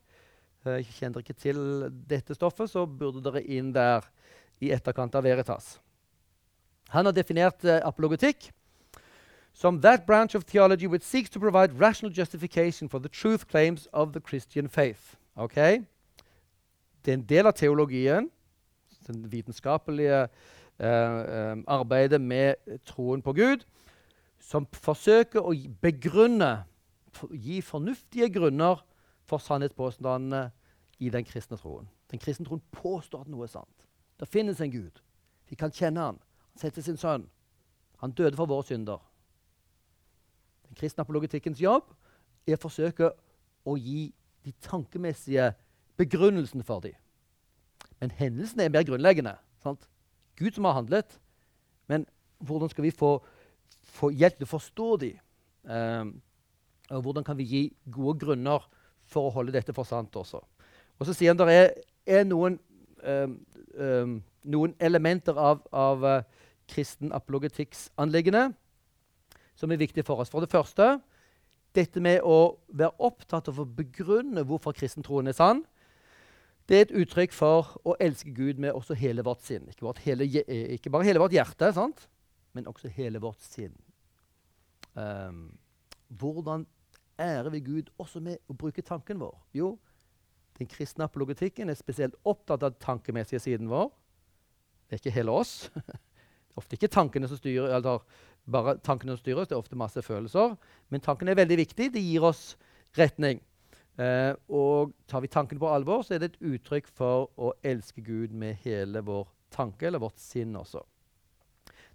[0.65, 1.62] Eh, kjenner dere ikke til
[2.10, 4.06] dette stoffet, så burde dere inn der
[4.63, 5.80] i etterkant av Veritas.
[6.93, 8.52] Han har definert eh, apologetikk
[9.54, 13.88] som that branch of theology which seeks to provide rational justification for the truth claims
[13.93, 15.15] of the Christian faith.
[15.38, 15.84] Okay?
[17.06, 18.30] Det er en del av teologien,
[19.08, 20.30] det vitenskapelige uh,
[20.80, 23.65] uh, arbeidet med troen på Gud,
[24.43, 26.65] som forsøker å begrunne,
[27.32, 28.82] gi fornuftige grunner
[29.29, 30.47] for sannhetspåstandene
[30.99, 31.88] i den kristne troen.
[32.12, 33.88] Den kristne troen påstår at noe er sant.
[34.19, 34.99] Det finnes en Gud.
[35.49, 36.19] Vi kan kjenne han.
[36.53, 37.27] Han setter sin sønn.
[38.01, 38.99] Han døde for våre synder.
[40.67, 41.88] Den kristne apologetikkens jobb
[42.47, 43.13] er å forsøke
[43.63, 44.12] å gi
[44.43, 45.53] de tankemessige
[45.97, 46.97] begrunnelsene for dem.
[48.01, 49.38] Men hendelsene er mer grunnleggende.
[49.63, 49.88] Sant?
[50.36, 51.19] Gud som har handlet,
[51.88, 52.06] Men
[52.39, 53.19] hvordan skal vi få,
[53.93, 55.19] få hjelp til å forstå dem?
[55.63, 56.15] Um,
[56.91, 58.65] og hvordan kan vi gi gode grunner
[59.10, 60.41] for å holde dette for sant også?
[60.99, 61.71] Og så sier han det er,
[62.19, 62.58] er noen,
[63.06, 63.38] um,
[63.79, 66.19] um, noen, elementer av, av uh,
[66.69, 68.49] kristen apologetikksanliggende
[69.56, 70.32] som er viktige for oss.
[70.34, 70.97] For det første
[71.73, 75.63] dette med å være opptatt av å begrunne hvorfor kristentroen er sann.
[76.69, 79.65] Det er et uttrykk for å elske Gud med også hele vårt sinn.
[79.71, 80.27] Ikke, hele,
[80.77, 82.06] ikke bare hele vårt hjerte, sant?
[82.54, 83.76] Men også hele vårt sinn.
[84.94, 85.58] Um,
[86.08, 86.68] hvordan
[87.20, 89.36] ærer vi Gud også med å bruke tanken vår?
[89.58, 89.76] Jo,
[90.60, 93.89] den kristne apologetikken er spesielt opptatt av den tankemessige siden vår.
[94.86, 95.72] Det er ikke hele oss.
[95.74, 98.04] Det er ofte ikke tankene som styrer, eller
[98.46, 99.50] bare tankene som styrer oss.
[99.50, 100.54] Det er ofte masse følelser.
[100.94, 101.89] Men tankene er veldig viktig.
[101.96, 102.54] Det gir oss
[102.98, 103.42] retning.
[103.98, 108.02] Eh, og tar vi tankene på alvor, så er det et uttrykk for å elske
[108.06, 110.82] Gud med hele vår tanke, eller vårt sinn også.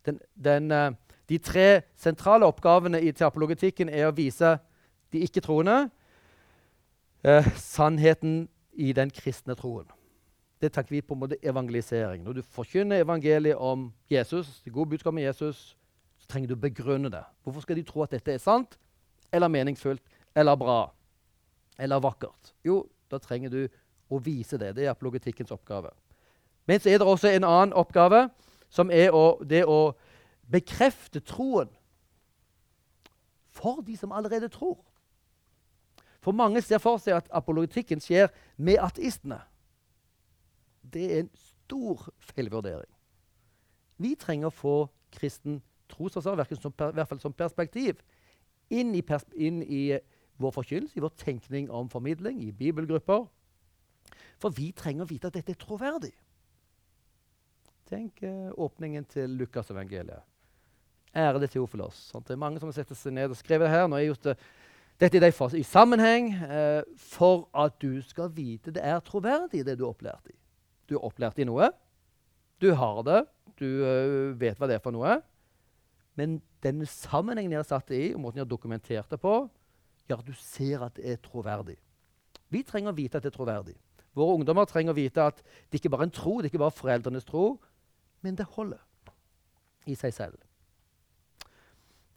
[0.09, 0.97] Den, den, uh,
[1.29, 4.57] de tre sentrale oppgavene i teapologetikken er å vise
[5.13, 5.91] de ikke-troende
[7.25, 9.89] eh, sannheten i den kristne troen.
[10.59, 12.25] Det tenker vi på en måte evangelisering.
[12.25, 15.61] Når du forkynner evangeliet om Jesus, det gode budskapet om Jesus,
[16.19, 17.23] så trenger du å begrunne det.
[17.45, 18.79] Hvorfor skal de tro at dette er sant,
[19.33, 20.03] eller meningsfullt,
[20.35, 20.81] eller bra,
[21.79, 22.55] eller vakkert?
[22.67, 23.63] Jo, da trenger du
[24.09, 24.75] å vise det.
[24.77, 25.93] Det er apologetikkens oppgave.
[26.67, 28.27] Men så er det også en annen oppgave
[28.69, 29.95] som er å, det å
[30.51, 31.71] bekrefte troen
[33.59, 34.79] for de som allerede tror.
[36.21, 39.41] For mange ser for seg at apologetikken skjer med ateistene.
[40.83, 42.91] Det er en stor feilvurdering.
[43.99, 44.77] Vi trenger å få
[45.15, 48.03] kristen trosforsvar, i hvert fall som perspektiv,
[48.71, 49.99] inn i, pers inn i
[50.39, 53.27] vår forkynnelse, i vår tenkning om formidling, i bibelgrupper.
[54.39, 56.13] For vi trenger å vite at dette er troverdig.
[57.89, 60.25] Tenk eh, åpningen til Lukasevangeliet.
[61.17, 61.97] Ærede Teofilos.
[62.11, 62.27] Sant?
[62.29, 63.87] Det er mange som har sett seg ned og skrevet det her.
[63.89, 64.35] Nå har jeg gjort det,
[65.01, 69.79] dette i, de i sammenheng eh, for at du skal vite det er troverdig, det
[69.79, 70.37] du er opplært i.
[70.89, 71.71] Du er opplært i noe.
[72.61, 73.23] Du har det.
[73.59, 75.19] Du uh, vet hva det er for noe.
[76.19, 79.35] Men den sammenhengen jeg har satt det i, og måten jeg har dokumentert det på,
[80.09, 81.77] gjør at du ser at det er troverdig.
[82.51, 83.77] Vi trenger å vite at det er troverdig.
[84.17, 86.63] Våre ungdommer trenger å vite at det ikke bare er en tro, det er ikke
[86.65, 87.45] bare foreldrenes tro,
[88.23, 88.81] men det holder
[89.87, 90.39] i seg selv.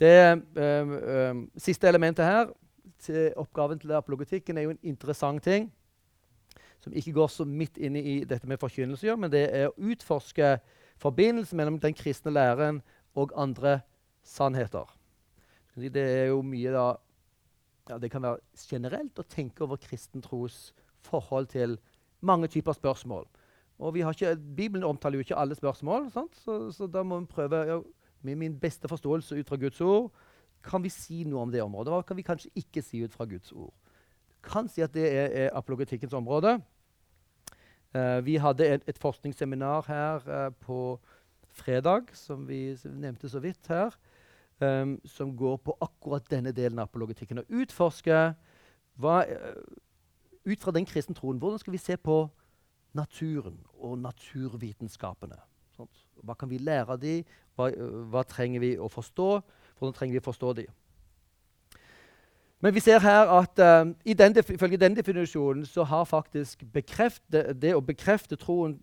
[0.01, 2.49] Det øh, øh, siste elementet her,
[3.01, 5.71] til oppgaven til apologetikken, er jo en interessant ting
[6.81, 10.55] som ikke går så midt inn i dette med forkynnelse, men det er å utforske
[11.01, 12.81] forbindelsen mellom den kristne læren
[13.13, 13.79] og andre
[14.25, 14.89] sannheter.
[15.75, 16.87] Det er jo mye da,
[17.89, 20.71] ja, det kan være generelt å tenke over kristen tros
[21.05, 21.77] forhold til
[22.21, 23.27] mange typer spørsmål.
[23.81, 26.27] Og ikke, Bibelen omtaler jo ikke alle spørsmål, så,
[26.71, 27.79] så, da må vi prøve ja,
[28.21, 30.11] med min beste forståelse ut fra Guds ord
[30.65, 31.93] kan vi si noe om det området.
[31.93, 33.73] Hva kan vi kanskje ikke si ut fra Guds ord?
[34.45, 36.59] Kan si at det er, er apologetikkens område.
[37.95, 40.99] Uh, vi hadde et, et forskningsseminar her uh, på
[41.51, 43.97] fredag, som vi nevnte så vidt her,
[44.63, 47.41] um, som går på akkurat denne delen av apologetikken.
[47.41, 48.21] Å utforske
[49.01, 52.23] hva, uh, ut fra den kristne troen, hvordan skal vi se på
[52.93, 55.37] naturen og naturvitenskapene.
[55.75, 56.05] Sånt.
[56.23, 57.25] Hva kan vi lære av dem?
[57.55, 57.69] Hva,
[58.11, 59.29] hva, trenger vi å forstå?
[59.79, 60.77] Hvordan trenger vi å forstå dem?
[62.61, 67.73] Men vi ser her at uh, den, ifølge den definisjonen så har faktisk bekrefte, det
[67.73, 68.77] å bekrefte troen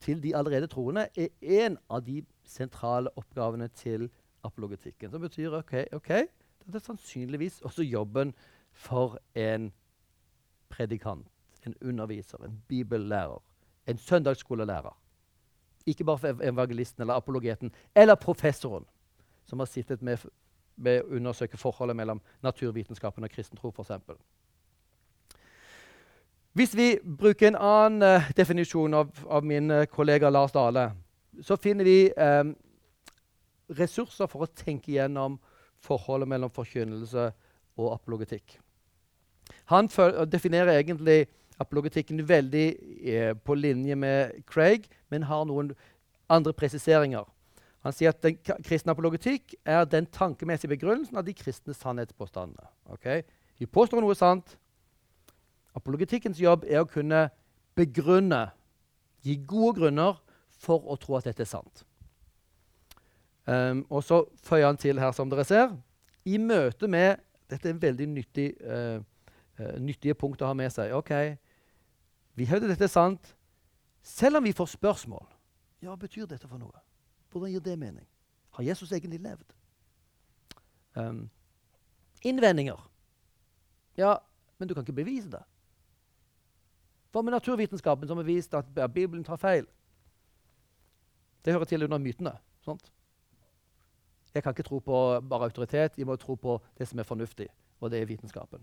[0.00, 1.32] til de allerede troende er
[1.64, 4.06] en av de sentrale oppgavene til
[4.46, 5.10] apologetikken.
[5.10, 6.12] Som betyr ok, ok,
[6.66, 8.32] det er sannsynligvis også jobben
[8.72, 9.72] for en
[10.70, 11.26] predikant
[11.66, 13.42] en underviser, en bibellærer,
[13.86, 14.96] en søndagsskolelærer.
[15.86, 18.84] Ikke bare for evangelisten eller apologeten eller professoren
[19.44, 20.18] som har sittet med,
[20.76, 23.90] med å undersøke forholdet mellom naturvitenskapen og kristen tro, f.eks.
[26.52, 30.90] Hvis vi bruker en annen uh, definisjon av, av, min uh, kollega Lars Dale,
[31.46, 32.54] så finner vi um,
[33.78, 35.38] ressurser for å tenke gjennom
[35.80, 37.28] forholdet mellom forkynnelse
[37.78, 38.58] og apologetikk.
[39.70, 39.86] Han
[40.30, 41.28] definerer egentlig
[41.60, 42.66] apologetikken veldig
[43.04, 45.74] eh, på linje med Craig, men har noen
[46.30, 47.26] andre presiseringer.
[47.84, 52.68] Han sier at den kristne apologetikk er den tankemessige begrunnelsen av de kristne sannhetspåstandene.
[52.92, 53.22] Okay?
[53.60, 54.56] Vi påstår noe sant.
[55.76, 57.28] Apologetikkens jobb er å kunne
[57.78, 58.50] begrunne,
[59.24, 60.18] gi gode grunner
[60.60, 61.84] for å tro at dette er sant.
[63.48, 65.72] Um, og så føyer han til her, som dere ser,
[66.28, 69.00] i møte med Dette er en veldig nyttig, uh,
[69.58, 70.92] uh, nyttige punkt å ha med seg.
[70.94, 71.10] ok,
[72.34, 73.36] vi hevder dette er sant,
[74.02, 75.26] selv om vi får spørsmål.
[75.80, 76.82] Ja, hva betyr dette for noe?
[77.32, 78.06] Hvordan gir det mening?
[78.56, 79.54] Har Jesus egentlig levd?
[80.96, 81.30] Um,
[82.22, 82.80] innvendinger.
[83.96, 84.16] Ja,
[84.58, 85.42] men du kan ikke bevise det.
[87.10, 89.66] Hva med naturvitenskapen som har vist at Bibelen tar feil?
[91.44, 92.34] Det hører til under mytene.
[92.64, 92.92] Sant?
[94.34, 97.48] Jeg kan ikke tro på bare autoritet, jeg må tro på det som er fornuftig,
[97.80, 98.62] og det er vitenskapen.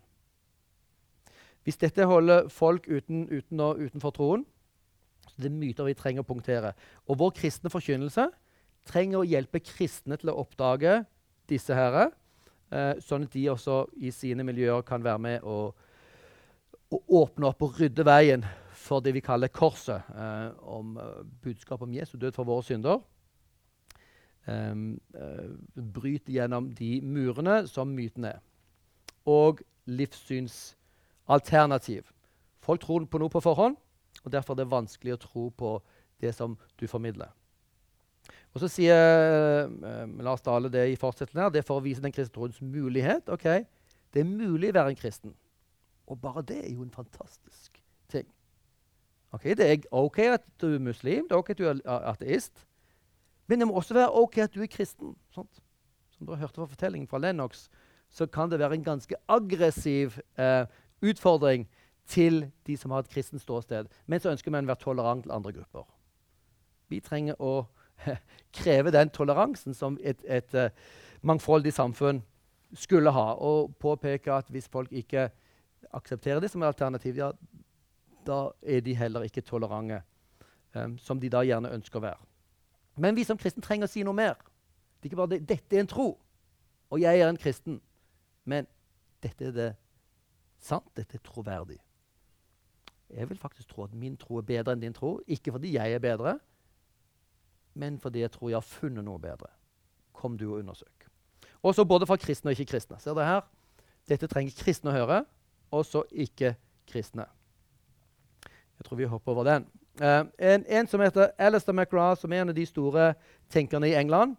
[1.67, 4.45] Hvis dette holder folk uten, uten og, utenfor troen,
[5.27, 6.71] så det er myter vi trenger å punktere.
[7.11, 8.29] Og vår kristne forkynnelse
[8.87, 11.01] trenger å hjelpe kristne til å oppdage
[11.51, 12.05] disse herre,
[12.71, 15.75] eh, sånn at de også i sine miljøer kan være med og,
[16.87, 18.47] og åpne opp og rydde veien
[18.87, 23.03] for det vi kaller korset, eh, om uh, budskapet om Jesu død for våre synder.
[24.47, 28.39] Um, uh, bryte gjennom de murene som myten er.
[29.27, 29.59] Og
[31.27, 32.03] livssynsalternativ.
[32.59, 33.75] Folk tror på noe på forhånd,
[34.23, 35.77] og derfor er det vanskelig å tro på
[36.21, 37.29] det som du formidler.
[38.53, 42.01] Og Så sier eh, Lars Dale det i fortsettelsen her, det er for å vise
[42.01, 43.29] den kristne troens mulighet.
[43.29, 43.43] Ok,
[44.13, 45.35] Det er mulig å være en kristen.
[46.07, 48.25] Og bare det er jo en fantastisk ting.
[49.31, 52.65] Ok, Det er OK at du er muslim, det er OK at du er ateist.
[53.47, 55.15] Men det må også være OK at du er kristen.
[55.31, 55.61] Sånt.
[56.17, 57.69] Som dere hørte fra fortellingen fra Lennox,
[58.09, 60.65] så kan det være en ganske aggressiv eh,
[61.01, 61.67] utfordring
[62.07, 63.87] til de som har et kristent ståsted.
[64.07, 65.83] Men så ønsker man å være tolerant til andre grupper.
[66.87, 67.67] Vi trenger å
[68.57, 70.69] kreve den toleransen som et, et uh,
[71.21, 72.21] mangfoldig samfunn
[72.75, 75.29] skulle ha, og påpeke at hvis folk ikke
[75.95, 77.31] aksepterer det som alternativ, ja,
[78.27, 80.01] da er de heller ikke tolerante,
[80.75, 82.23] um, som de da gjerne ønsker å være.
[82.97, 84.37] Men vi som kristne trenger å si noe mer.
[84.97, 86.07] Det er ikke bare det, Dette er en tro,
[86.89, 87.81] og jeg er en kristen.
[88.45, 88.67] Men
[89.23, 89.67] dette er det
[90.59, 91.79] sant, dette er troverdig.
[93.09, 95.17] Jeg vil faktisk tro at min tro er bedre enn din tro.
[95.27, 96.39] Ikke fordi jeg er bedre,
[97.73, 99.49] men fordi jeg tror jeg har funnet noe bedre.
[100.13, 101.07] Kom du og undersøk.
[101.63, 102.99] Også både for kristne og ikke-kristne.
[102.99, 103.41] Ser dere her?
[104.09, 105.23] Dette trenger kristne å høre,
[105.71, 107.27] også ikke-kristne.
[108.77, 109.67] Jeg tror vi hopper over den.
[110.01, 113.13] Uh, en, en, som heter Alistair McGrath, som er en av de store
[113.49, 114.35] tenkerne i England.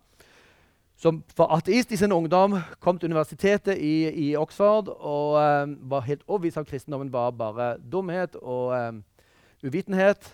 [0.99, 6.07] Som var ateist i sin ungdom, kom til universitetet i, i Oxford og um, var
[6.09, 8.99] helt overbevist av kristendommen var bare dumhet og um,
[9.63, 10.27] uvitenhet.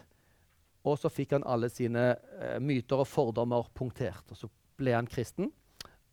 [0.88, 4.24] Og så fikk han alle sine uh, myter og fordommer punktert.
[4.32, 4.48] Og så
[4.80, 5.50] ble han kristen.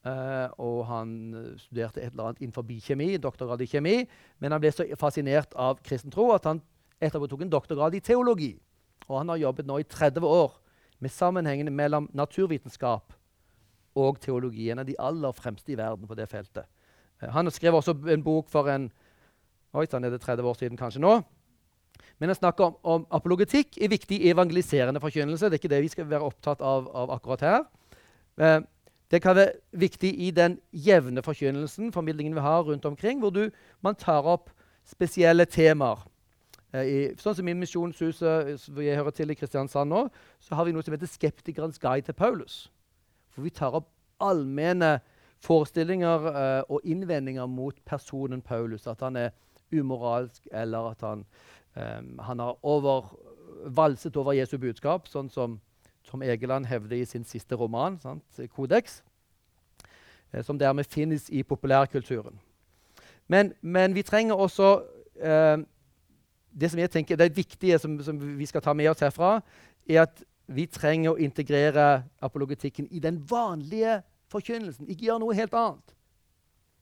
[0.03, 1.15] Uh, og han
[1.61, 3.95] studerte et eller annet innenfor kjemi, doktorgrad i kjemi.
[4.43, 6.59] Men han ble så fascinert av kristen tro at han
[6.99, 8.51] etterpå tok en doktorgrad i teologi.
[9.07, 10.59] Og han har jobbet nå i 30 år
[10.99, 13.15] med sammenhengene mellom naturvitenskap
[13.95, 14.69] og teologi.
[14.71, 16.67] En av de aller fremste i verden på det feltet.
[17.21, 18.91] Uh, han skrev også en bok for en
[19.71, 21.13] Oi sånn er det 30 år siden kanskje nå?
[22.19, 25.47] Men han snakker om, om apologetikk i viktig evangeliserende forkynnelse.
[25.47, 27.63] Det er ikke det vi skal være opptatt av, av akkurat her.
[28.35, 28.59] Uh,
[29.11, 33.49] det kan være viktig i den jevne forkynnelsen formidlingen vi har rundt omkring, hvor du,
[33.83, 34.51] man tar opp
[34.87, 36.03] spesielle temaer.
[36.71, 40.05] Eh, I, sånn som i Misjonshuset, hvor jeg hører til i Kristiansand nå,
[40.39, 42.69] så har vi noe som heter 'Skeptikerens guide til Paulus'.
[43.31, 43.89] For vi tar opp
[44.21, 44.99] allmenne
[45.41, 48.87] forestillinger eh, og innvendinger mot personen Paulus.
[48.87, 49.31] At han er
[49.71, 51.25] umoralsk, eller at han,
[51.75, 53.17] eh, han har over,
[53.65, 55.59] valset over Jesu budskap, sånn som
[56.07, 58.23] Tom Egeland hevder i sin siste roman, sant?
[58.37, 59.01] 'Kodeks',
[60.33, 62.39] eh, som dermed finnes i populærkulturen.
[63.27, 64.81] Men, men vi trenger også
[65.23, 65.57] uh,
[66.59, 69.39] det som jeg tenker det viktige som, som, vi skal ta med oss herfra,
[69.89, 70.23] er at
[70.55, 74.89] vi trenger å integrere apologetikken i den vanlige forkynnelsen.
[74.89, 75.95] Ikke gjøre noe helt annet.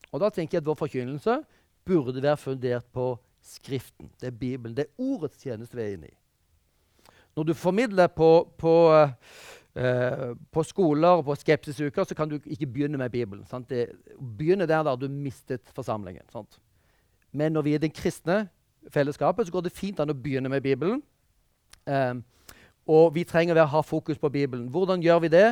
[0.10, 1.39] Og da tenker jeg at vår forkynnelse
[1.86, 4.10] burde være fundert på Skriften.
[4.19, 4.75] Det er Bibelen.
[4.75, 6.15] Det er ordets tjeneste vi er inne i.
[7.38, 12.67] Når du formidler på, på, uh, på skoler og på skepsisuker, så kan du ikke
[12.67, 13.45] begynne med Bibelen.
[13.47, 13.69] Sant?
[13.69, 13.93] Det,
[14.38, 16.25] begynne der da du mistet forsamlingen.
[16.34, 16.60] Sant?
[17.32, 18.49] Men når vi er den kristne
[18.91, 21.01] fellesskapet, så går det fint an å begynne med Bibelen.
[21.86, 22.23] Um,
[22.89, 24.69] og vi trenger å ha fokus på Bibelen.
[24.73, 25.47] Hvordan gjør vi det?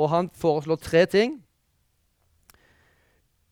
[0.00, 1.36] Og han foreslår tre ting.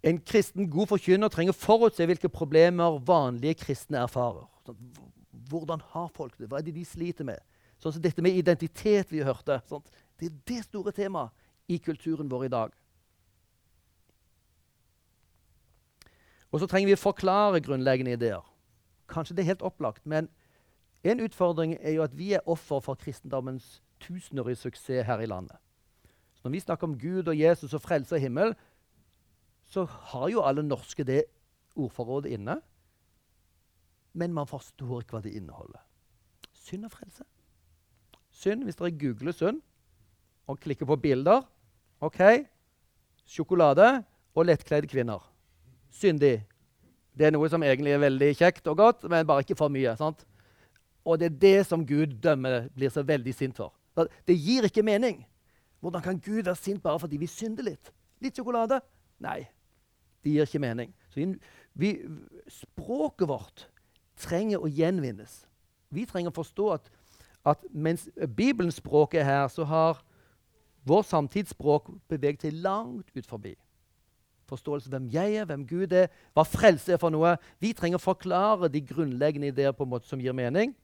[0.03, 4.47] En kristen god forkynner trenger å forutse hvilke problemer vanlige kristne erfarer.
[5.51, 6.49] Hvordan har folk det?
[6.49, 7.43] Hva er det de sliter med?
[7.83, 9.61] Sånn som Dette med identitet vi hørte.
[9.69, 9.85] Sånn.
[10.19, 11.35] Det er det store temaet
[11.69, 12.73] i kulturen vår i dag.
[16.49, 18.45] Og så trenger vi å forklare grunnleggende ideer.
[19.11, 20.31] Kanskje det er helt opplagt, men
[21.05, 25.57] en utfordring er jo at vi er offer for kristendommens tusenårige suksess her i landet.
[26.35, 28.55] Så når vi snakker om Gud og Jesus og frelse og himmel,
[29.67, 31.25] så har jo alle norske det
[31.77, 32.61] ordforrådet inne.
[34.13, 35.83] Men man forstår ikke hva det inneholder.
[36.55, 37.25] Synd og frelse.
[38.31, 39.61] Synd, hvis dere googler synd,
[40.49, 41.43] og klikker på bilder.
[42.01, 42.21] OK.
[43.27, 45.21] Sjokolade og lettkledde kvinner.
[45.91, 46.47] Syndig.
[47.19, 49.97] Det er noe som egentlig er veldig kjekt og godt, men bare ikke for mye.
[49.97, 50.25] sant?
[51.09, 53.73] Og det er det som Gud dømmer, blir så veldig sint for.
[53.97, 55.23] Det gir ikke mening.
[55.81, 57.93] Hvordan kan Gud være sint bare fordi vi synder litt?
[58.21, 58.81] Litt sjokolade?
[59.23, 59.47] Nei.
[60.23, 60.93] Det gir ikke mening.
[61.09, 61.25] Så
[61.79, 61.95] vi,
[62.53, 63.65] språket vårt
[64.19, 65.45] trenger å gjenvinnes.
[65.95, 66.91] Vi trenger å forstå at,
[67.55, 70.03] at mens Bibelens språk er her, så har
[70.89, 73.55] vår samtidsspråk beveget seg langt ut forbi.
[74.49, 77.35] Forståelse av hvem jeg er, hvem Gud er, hva frelse er for noe.
[77.61, 80.75] Vi trenger å forklare de grunnleggende ideer på en måte som gir mening.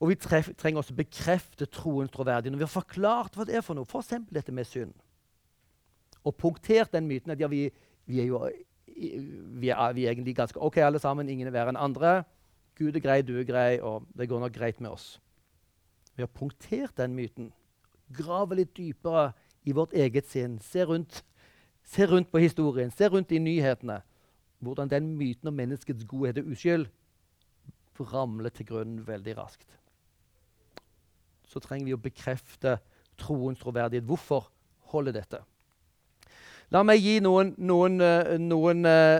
[0.00, 2.52] Og vi trenger også bekrefte troens troverdighet.
[2.52, 4.14] Når vi har forklart hva det er for noe, f.eks.
[4.32, 4.94] dette med synd,
[6.24, 7.66] og punktert den myten at ja, vi,
[8.08, 8.40] vi, er jo
[8.86, 12.22] vi er, vi er, egentlig ganske OK alle sammen, ingen er verre enn andre.
[12.76, 15.14] Gud er grei, du er grei, og det går nok greit med oss.
[16.16, 17.52] Vi har punktert den myten.
[18.12, 19.30] Grave litt dypere
[19.64, 20.58] i vårt eget sinn.
[20.64, 21.22] Se rundt,
[21.84, 24.00] se rundt på historien, se rundt i nyhetene.
[24.60, 26.88] Hvordan den myten om menneskets godhet og uskyld
[28.00, 29.79] ramler til grunnen veldig raskt
[31.50, 32.78] så trenger vi å bekrefte
[33.20, 34.06] troens troverdighet.
[34.06, 34.48] Hvorfor
[34.92, 35.42] holder dette?
[36.70, 39.18] La meg gi noen, noen, uh, noen uh,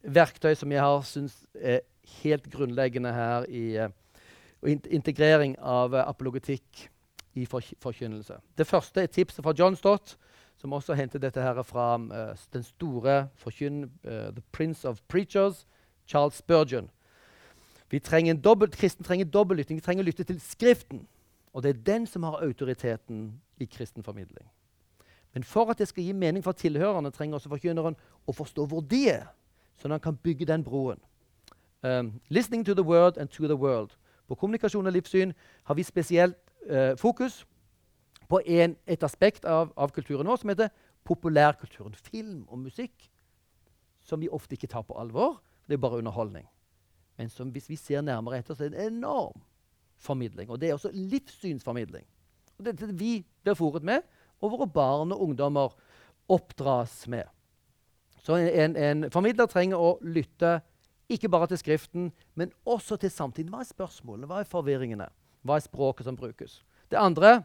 [0.00, 1.84] verktøy som jeg har syns er
[2.22, 3.90] helt grunnleggende her i uh,
[4.64, 6.86] integrering av apologetikk
[7.36, 8.38] i forkynnelse.
[8.56, 10.16] Det første er tipset fra John Stott,
[10.56, 13.90] som også hentet dette her fra den store forkynn...
[14.00, 15.66] The Prince of Preachers,
[16.08, 16.88] Charles Spurgeon.
[17.92, 19.76] Vi trenger en dobbelt, Kristen trenger dobbeltlytting.
[19.76, 21.04] Vi trenger å lytte til Skriften.
[21.56, 24.50] Og det er den som har autoriteten i kristen formidling.
[25.32, 27.96] Men for at det skal gi mening for tilhørerne, trenger også forkynneren
[28.28, 29.22] å forstå hvor de er,
[29.80, 31.00] sånn at han kan bygge den broen.
[31.80, 33.96] Um, listening to the word and to the world.
[34.28, 35.32] På kommunikasjon og livssyn
[35.64, 36.36] har vi spesielt
[36.68, 37.46] uh, fokus
[38.28, 40.68] på en, et aspekt av, av kulturen vår som heter
[41.08, 41.96] populærkulturen.
[41.96, 43.08] Film og musikk
[44.04, 45.40] som vi ofte ikke tar på alvor.
[45.64, 46.44] Det er bare underholdning.
[47.16, 49.40] Men som, hvis vi ser nærmere etter, så er det en enorm
[49.98, 50.50] formidling.
[50.50, 52.04] Og det er også livssynsformidling.
[52.58, 54.04] Og det er det vi blir fòret med,
[54.40, 55.74] og våre barn og ungdommer
[56.28, 57.24] oppdras med.
[58.22, 60.58] Så en, en, formidler trenger å lytte
[61.12, 63.52] ikke bare til Skriften, men også til samtiden.
[63.54, 64.26] Hva er spørsmålene?
[64.26, 65.06] Hva er forvirringene?
[65.46, 66.58] Hva er språket som brukes?
[66.90, 67.44] Det andre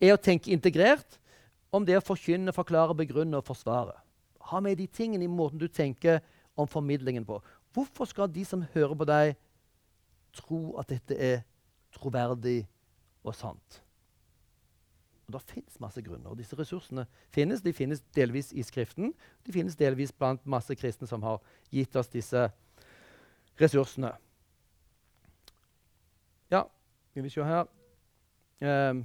[0.00, 1.18] er å tenke integrert
[1.74, 3.98] om det å forkynne, forklare, begrunne og forsvare.
[4.48, 6.22] Ha med de tingene i måten du tenker
[6.56, 7.42] om formidlingen på.
[7.76, 9.36] Hvorfor skal de som hører på deg,
[10.38, 11.44] tro at dette er
[11.94, 12.62] troverdig
[13.26, 13.82] og sant.
[15.28, 16.30] Og Det finnes masse grunner.
[16.30, 17.60] og Disse ressursene finnes.
[17.60, 19.12] De finnes delvis i Skriften.
[19.46, 22.48] De finnes delvis blant masse kristne som har gitt oss disse
[23.60, 24.14] ressursene.
[26.50, 26.62] Ja,
[27.14, 27.66] vi se her
[28.90, 29.04] um,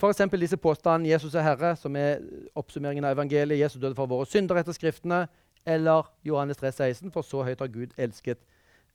[0.00, 0.22] F.eks.
[0.40, 2.18] disse påstandene 'Jesus er Herre', som er
[2.54, 3.58] oppsummeringen av evangeliet.
[3.58, 5.26] 'Jesus døde for våre synder etter Skriftene'.
[5.66, 8.38] Eller Johannes 3, 16, 'For så høyt har Gud elsket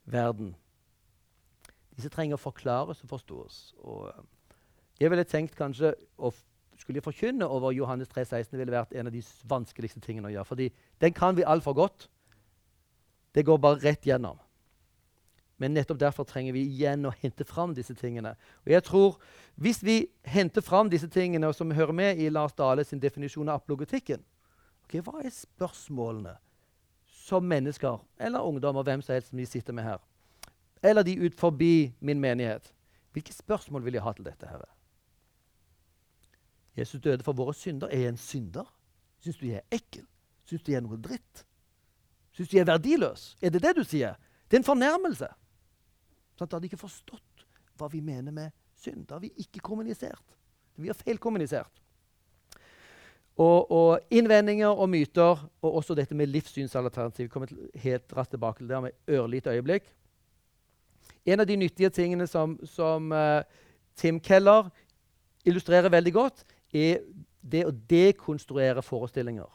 [0.05, 0.55] verden'.
[2.01, 3.59] Disse trenger å forklares og forstås.
[3.85, 4.23] Og eh,
[5.03, 6.33] jeg ville tenkt kanskje å
[6.81, 10.33] skulle jeg forkynne over Johannes 3, 16, ville vært en av de vanskeligste tingene å
[10.33, 10.49] gjøre.
[10.49, 12.07] fordi den kan vi altfor godt.
[13.35, 14.39] Det går bare rett gjennom.
[15.61, 18.33] Men nettopp derfor trenger vi igjen å hente fram disse tingene.
[18.65, 19.19] Og jeg tror
[19.55, 23.49] Hvis vi henter fram disse tingene, og som hører med i Lars Dale sin definisjon
[23.49, 24.23] av apologetikken
[24.85, 26.37] okay, Hva er spørsmålene
[27.05, 29.99] som mennesker eller ungdommer hvem som helst som vi sitter med her,
[30.83, 32.73] eller de ut forbi min menighet.
[33.11, 34.47] Hvilke spørsmål vil jeg ha til dette?
[34.47, 34.69] Herre?
[36.77, 37.87] Jesus døde for våre synder.
[37.87, 38.67] Er jeg en synder?
[39.19, 40.05] Syns du jeg er ekkel?
[40.47, 41.45] Syns du jeg er noe dritt?
[42.31, 43.35] Syns du jeg er verdiløs?
[43.41, 44.15] Er det det du sier?
[44.47, 45.27] Det er en fornærmelse.
[46.39, 47.45] Sånn, da hadde de ikke forstått
[47.77, 49.05] hva vi mener med synd.
[49.07, 50.37] Da har vi ikke kommunisert.
[50.79, 51.81] Vi har feilkommunisert.
[53.41, 57.25] Og, og, innvendinger og myter, og også dette med livssynsalternativ.
[57.25, 57.51] Vi kommer
[57.83, 59.87] helt raskt tilbake til det om et ørlite øyeblikk.
[61.25, 63.41] En av de nyttige tingene som, som uh,
[63.95, 64.69] Tim Keller
[65.45, 67.01] illustrerer veldig godt, er
[67.41, 69.49] det å dekonstruere forestillinger.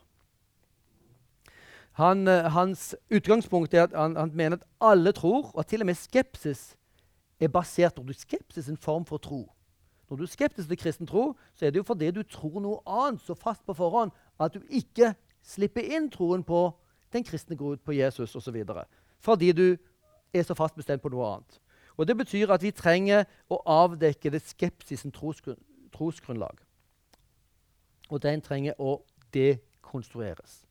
[1.98, 5.90] Han, uh, hans utgangspunkt er at han, han, mener at alle tror, og til og
[5.90, 6.74] med skepsis
[7.40, 9.44] er basert på skepsis en form for tro.
[10.10, 12.78] Når du er skeptisk til kristen tro, så er det jo fordi du tror noe
[12.86, 16.68] annet så fast på forhånd at du ikke slipper inn troen på
[17.12, 18.62] den kristne gud, på Jesus osv.
[19.18, 19.76] Fordi du
[20.38, 21.60] er så fast bestemt på noe annet.
[21.96, 25.60] Og Det betyr at vi trenger å avdekke det skepsisen trosgrunn,
[25.92, 26.60] trosgrunnlag.
[28.10, 29.00] Og den trenger å
[29.34, 30.62] dekonstrueres.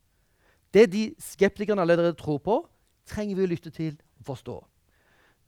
[0.74, 2.60] Det de skeptikerne allerede tror på,
[3.08, 4.58] trenger vi å lytte til og forstå.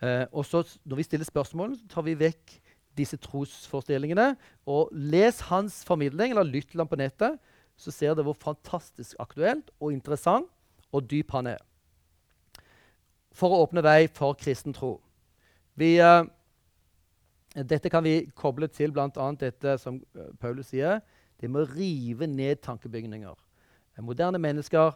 [0.01, 2.61] Eh, og så Når vi stiller spørsmål, tar vi vekk
[2.97, 4.35] disse trosforestillingene.
[4.65, 7.39] Og les hans formidling, eller lytt til ham på nettet,
[7.77, 10.49] så ser dere hvor fantastisk aktuelt og interessant
[10.91, 11.61] og dyp han er.
[13.37, 14.95] For å åpne vei for kristen tro.
[15.77, 16.25] Vi, uh,
[17.53, 19.09] dette kan vi koble til bl.a.
[19.37, 21.03] dette som uh, Paulus sier.
[21.37, 23.35] Det med å rive ned tankebygninger.
[24.01, 24.95] Moderne mennesker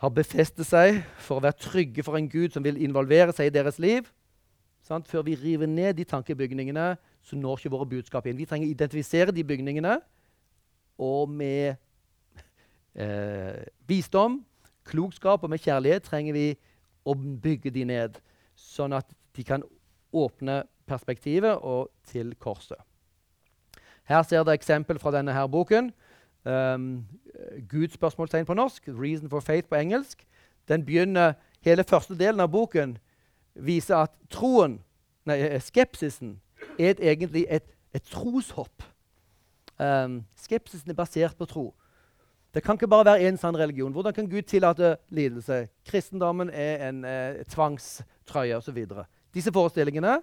[0.00, 3.54] har befestet seg for å være trygge for en Gud som vil involvere seg i
[3.54, 4.08] deres liv.
[4.84, 5.08] Sant?
[5.08, 8.38] Før vi river ned de tankebygningene, så når ikke våre budskap inn.
[8.40, 9.98] Vi trenger å identifisere de bygningene,
[11.00, 11.76] og med
[13.04, 14.40] eh, visdom,
[14.88, 16.46] klokskap og med kjærlighet trenger vi
[17.04, 18.20] å bygge de ned,
[18.56, 19.64] sånn at de kan
[20.12, 22.78] åpne perspektivet og til korset.
[24.04, 25.92] Her ser dere eksempel fra denne her boken.
[26.44, 27.06] Um,
[27.68, 30.26] Guds spørsmålstegn på norsk, 'Reason for Faith' på engelsk.
[30.68, 32.94] Den begynner, Hele første delen av boken
[33.54, 34.78] viser at troen,
[35.28, 36.38] nei, eh, skepsisen
[36.78, 38.82] er et, egentlig et, et troshopp.
[39.80, 41.66] Um, skepsisen er basert på tro.
[42.54, 43.92] Det kan ikke bare være én sann religion.
[43.92, 45.68] Hvordan kan Gud tillate lidelse?
[45.86, 48.86] Kristendommen er en eh, tvangstrøye osv.
[49.34, 50.16] Disse forestillingene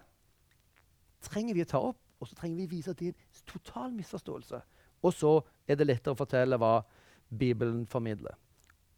[1.23, 3.47] trenger vi å ta opp, og så trenger vi å vise at det er en
[3.47, 4.61] total misforståelse.
[5.03, 5.34] Og så
[5.67, 6.82] er det lettere å fortelle hva
[7.30, 8.36] Bibelen formidler.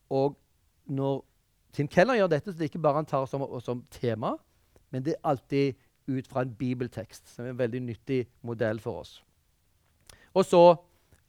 [0.09, 0.38] Og
[0.89, 1.21] når
[1.73, 4.34] Tim Keller gjør dette, så det er ikke bare han tar som, som tema,
[4.89, 5.77] men det er alltid
[6.09, 9.19] ut fra en bibeltekst, som er en veldig nyttig modell for oss.
[10.34, 10.63] Og så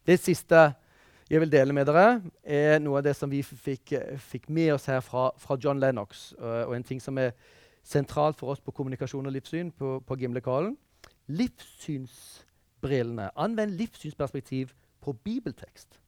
[0.07, 0.70] det siste
[1.31, 4.89] jeg vil dele med dere, er noe av det som vi fikk, fikk med oss
[4.91, 6.33] her fra, fra John Lennox.
[6.39, 7.31] Uh, og en ting som er
[7.87, 10.74] sentralt for oss på kommunikasjon og livssyn på, på Gimlekollen.
[11.31, 13.31] Livssynsbrillene.
[13.39, 16.01] Anvend livssynsperspektiv på bibeltekst.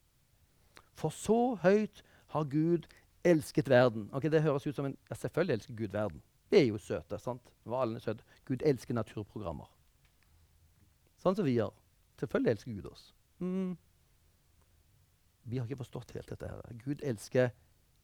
[0.99, 2.03] For så høyt
[2.35, 2.91] har Gud
[3.25, 4.11] elsket verden.
[4.13, 6.23] Okay, Det høres ut som en ja, Selvfølgelig elsker Gud verden.
[6.51, 7.19] Vi er jo søte.
[7.19, 7.43] sant?
[7.65, 8.25] Hvalen er søt.
[8.45, 9.71] Gud elsker naturprogrammer.
[11.23, 11.71] Sånn som vi gjør.
[12.19, 13.15] Selvfølgelig elsker Gud oss.
[13.39, 13.79] Mm.
[15.45, 16.49] Vi har ikke forstått helt dette.
[16.49, 16.77] her.
[16.85, 17.51] Gud elsker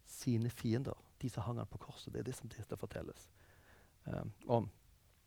[0.08, 2.12] sine fiender, de som hang han på korset.
[2.12, 3.28] Det er det som det fortelles
[4.06, 4.70] um, om.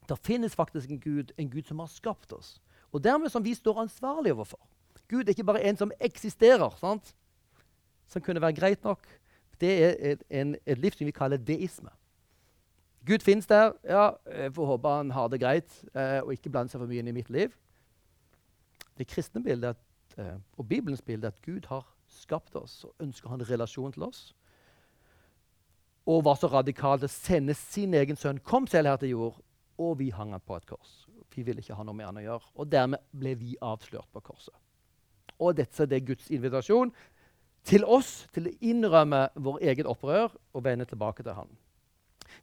[0.10, 3.54] Det finnes faktisk en Gud, en Gud som har skapt oss, og dermed som vi
[3.54, 4.60] står ansvarlig overfor.
[5.08, 7.16] Gud er ikke bare en som eksisterer, sant?
[8.08, 9.08] som kunne være greit nok.
[9.62, 11.90] Det er et, en, et livssyn vi kaller deisme.
[13.08, 13.72] Gud finnes der.
[13.88, 17.02] Ja, jeg får håpe han har det greit eh, og ikke blander seg for mye
[17.02, 17.54] inn i mitt liv.
[18.98, 19.80] Det kristne bildet
[20.18, 23.94] eh, og Bibelens bilde at Gud har skapt oss og ønsker å ha en relasjon
[23.96, 24.32] til oss.
[26.10, 29.40] Og var så radikalt å sende sin egen sønn, kom selv her til jord,
[29.82, 31.06] og vi hang han på et kors.
[31.36, 32.52] Vi ville ikke ha noe med han å gjøre.
[32.60, 34.56] Og dermed ble vi avslørt på korset.
[35.42, 36.92] Og dette er Guds invitasjon
[37.66, 41.50] til oss til å innrømme vår eget opprør og vende tilbake til Han.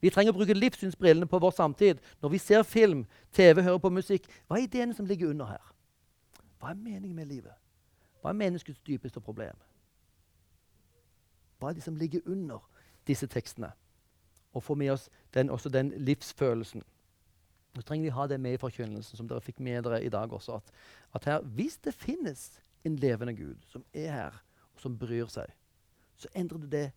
[0.01, 1.99] Vi trenger å bruke livssynsbrillene på vår samtid.
[2.21, 3.05] Når vi ser film,
[3.35, 5.71] TV, hører på musikk, hva er ideene som ligger under her?
[6.59, 7.55] Hva er meningen med livet?
[8.21, 9.55] Hva er menneskets dypeste problem?
[11.59, 12.63] Hva er det som ligger under
[13.07, 13.71] disse tekstene?
[14.53, 16.83] Og få med oss den, også den livsfølelsen.
[17.75, 20.33] Så trenger vi ha det med i forkynnelsen, som dere fikk med dere i dag
[20.33, 20.55] også.
[20.55, 20.71] At,
[21.15, 24.41] at her, hvis det finnes en levende Gud som er her,
[24.73, 25.53] og som bryr seg,
[26.19, 26.87] så endrer det det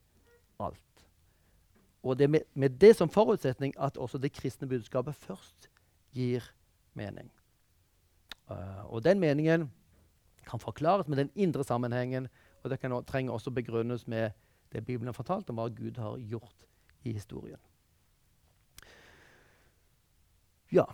[0.63, 1.05] alt.
[2.03, 5.69] Og det med, med det som forutsetning at også det kristne budskapet først
[6.13, 6.43] gir
[6.95, 7.31] mening.
[8.51, 9.71] Uh, og den meningen
[10.47, 12.29] kan forklares med den indre sammenhengen,
[12.63, 14.31] og det kan, trenger også begrunnes med
[14.73, 16.67] det Bibelen har fortalt om hva Gud har gjort
[17.05, 17.61] i historien.
[20.73, 20.85] Ja.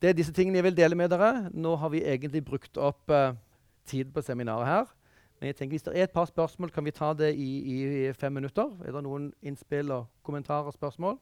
[0.00, 1.50] Det er disse tingene jeg vil dele med dere.
[1.52, 3.36] Nå har vi egentlig brukt opp uh,
[3.84, 4.94] tid på seminaret her.
[5.40, 8.12] Men jeg tenker hvis det er et par spørsmål, kan vi ta det i, i
[8.12, 8.72] fem minutter.
[8.84, 11.18] Er det noen innspill og kommentarer og spørsmål?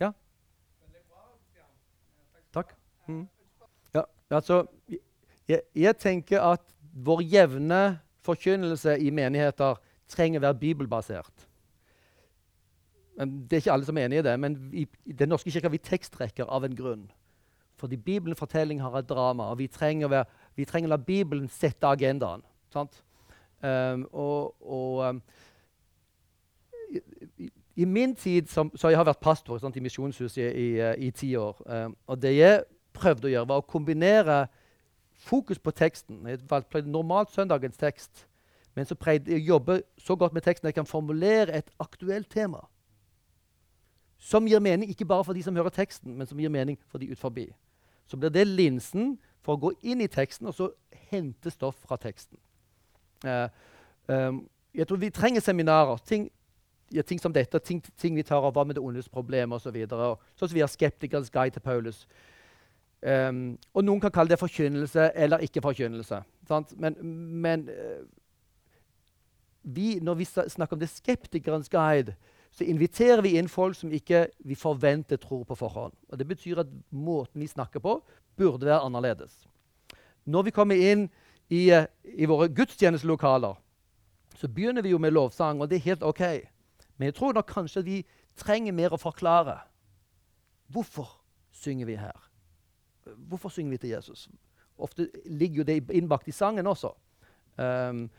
[0.00, 0.12] Ja?
[2.52, 2.76] Takk.
[3.06, 3.26] Mm.
[4.30, 4.64] Altså,
[5.48, 6.62] jeg, jeg, tenker at
[6.92, 9.78] vår jevne forkynnelse i menigheter
[10.10, 11.46] trenger å være bibelbasert.
[13.16, 15.70] Det er ikke alle som er enig i det, men i, i Den norske kirke
[15.72, 17.06] vi teksttrekker av en grunn.
[17.76, 20.24] Fordi Bibelens fortelling har et drama, og vi trenger, være,
[20.56, 22.44] vi trenger å la Bibelen sette agendaen.
[22.76, 25.20] Um, og, og um,
[26.92, 30.70] i, i, min tid som, så jeg har vært pastor sant, i Misjonshuset i, i,
[31.08, 31.60] i, ti år.
[31.64, 32.64] Um, og det jeg
[32.96, 34.46] prøvde å gjøre, var å kombinere
[35.26, 36.24] fokus på teksten.
[36.28, 38.26] Jeg valgte normalt søndagens tekst,
[38.76, 41.70] men så pleide jeg å jobbe så godt med teksten at jeg kan formulere et
[41.80, 42.66] aktuelt tema.
[44.18, 47.00] Som gir mening ikke bare for de som hører teksten, men som gir mening for
[47.00, 47.50] de ut forbi.
[48.06, 50.70] Så blir det linsen for å gå inn i teksten og så
[51.10, 52.38] hente stoff fra teksten.
[53.24, 53.48] Uh,
[54.06, 54.40] um,
[54.76, 56.00] jeg tror vi trenger seminarer.
[56.06, 56.28] Ting,
[56.92, 59.76] ja, ting som dette, ting, ting, vi tar av hva med det ondes problem osv.
[59.88, 62.04] Sånn som vi har Skeptiker's guide til Paulus.
[63.02, 66.22] Um, og noen kan kalle det forkynnelse eller ikke forkynnelse.
[66.48, 66.72] Sant?
[66.80, 66.96] Men,
[67.42, 68.06] men uh,
[69.62, 72.16] vi, når vi snakker om det skeptikerens guide,
[72.50, 75.92] så inviterer vi inn folk som ikke vi forventer tror på forhånd.
[76.08, 78.00] Og Det betyr at måten vi snakker på,
[78.36, 79.46] burde være annerledes.
[80.24, 81.10] Når vi kommer inn
[81.50, 83.54] i, uh, i våre gudstjenestelokaler,
[84.36, 86.20] så begynner vi jo med lovsang, og det er helt OK.
[86.96, 88.04] Men jeg tror nok kanskje vi
[88.36, 89.60] trenger mer å forklare.
[90.72, 91.20] Hvorfor
[91.52, 92.25] synger vi her?
[93.16, 94.28] Hvorfor synger vi til Jesus?
[94.78, 96.90] Ofte ligger jo det innbakt i sangen også.
[97.56, 98.10] Um,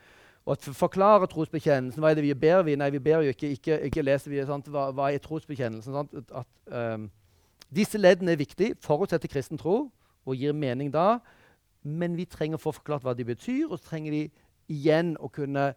[0.48, 2.02] og forklare trosbekjennelsen.
[2.02, 2.76] Hva er det vi ber vi?
[2.80, 3.50] Nei, vi ber jo ikke.
[3.52, 4.40] Ikke, ikke leser vi.
[4.48, 4.70] Sant?
[4.72, 5.96] Hva, hva er trosbekjennelsen?
[5.96, 6.48] At, at,
[6.96, 7.10] um,
[7.76, 9.90] disse leddene er viktige, forutsetter kristen tro
[10.26, 11.20] og gir mening da.
[11.84, 14.24] Men vi trenger å få forklart hva de betyr, og så trenger vi
[14.72, 15.74] igjen å kunne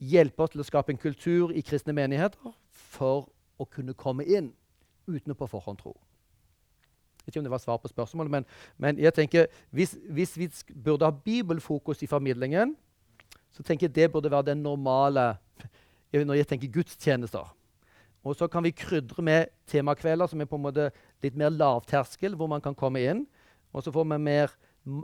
[0.00, 2.54] hjelpe oss til å skape en kultur i kristne menigheter
[2.92, 3.28] for
[3.60, 4.52] å kunne komme inn
[5.08, 5.96] uten å på forhånd tro.
[7.20, 8.46] Vet ikke om det var svar på spørsmålet, men,
[8.78, 10.48] men jeg tenker hvis, hvis, vi
[10.84, 12.76] burde ha bibelfokus i formidlingen,
[13.52, 15.34] så tenker jeg det burde være den normale
[16.12, 17.52] når jeg tenker gudstjenester.
[18.24, 20.90] Og så kan vi krydre med temakvelder som er på en måte
[21.22, 23.22] litt mer lavterskel, hvor man kan komme inn.
[23.72, 24.52] Og så får vi mer,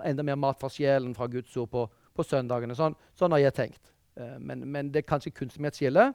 [0.04, 1.86] enda mer mat for sjelen fra Guds ord på,
[2.16, 2.76] på søndagene.
[2.76, 3.92] Sånn, sånn har jeg tenkt.
[4.20, 6.10] Eh, men, men, det er kanskje kunst med et skille.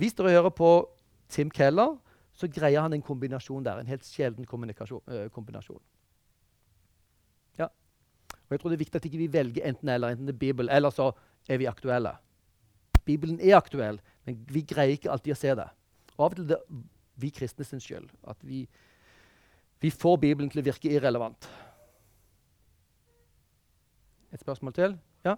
[0.00, 0.70] Hvis dere hører på
[1.32, 1.96] Tim Keller,
[2.36, 3.80] så greier han en kombinasjon der.
[3.80, 5.80] En helt sjelden uh, kombinasjon.
[7.58, 7.70] Ja.
[8.32, 10.34] Og jeg tror det er viktig at ikke vi ikke velger enten eller, enten det
[10.34, 11.10] er Bibel, eller så
[11.48, 12.16] er vi aktuelle.
[13.06, 15.68] Bibelen er aktuell, men vi greier ikke alltid å se det.
[16.16, 16.84] Og Av og til er det
[17.16, 18.10] vi kristne sin skyld.
[18.28, 18.66] At vi,
[19.80, 21.48] vi får Bibelen til å virke irrelevant.
[24.34, 24.96] Et spørsmål til?
[25.24, 25.36] Ja?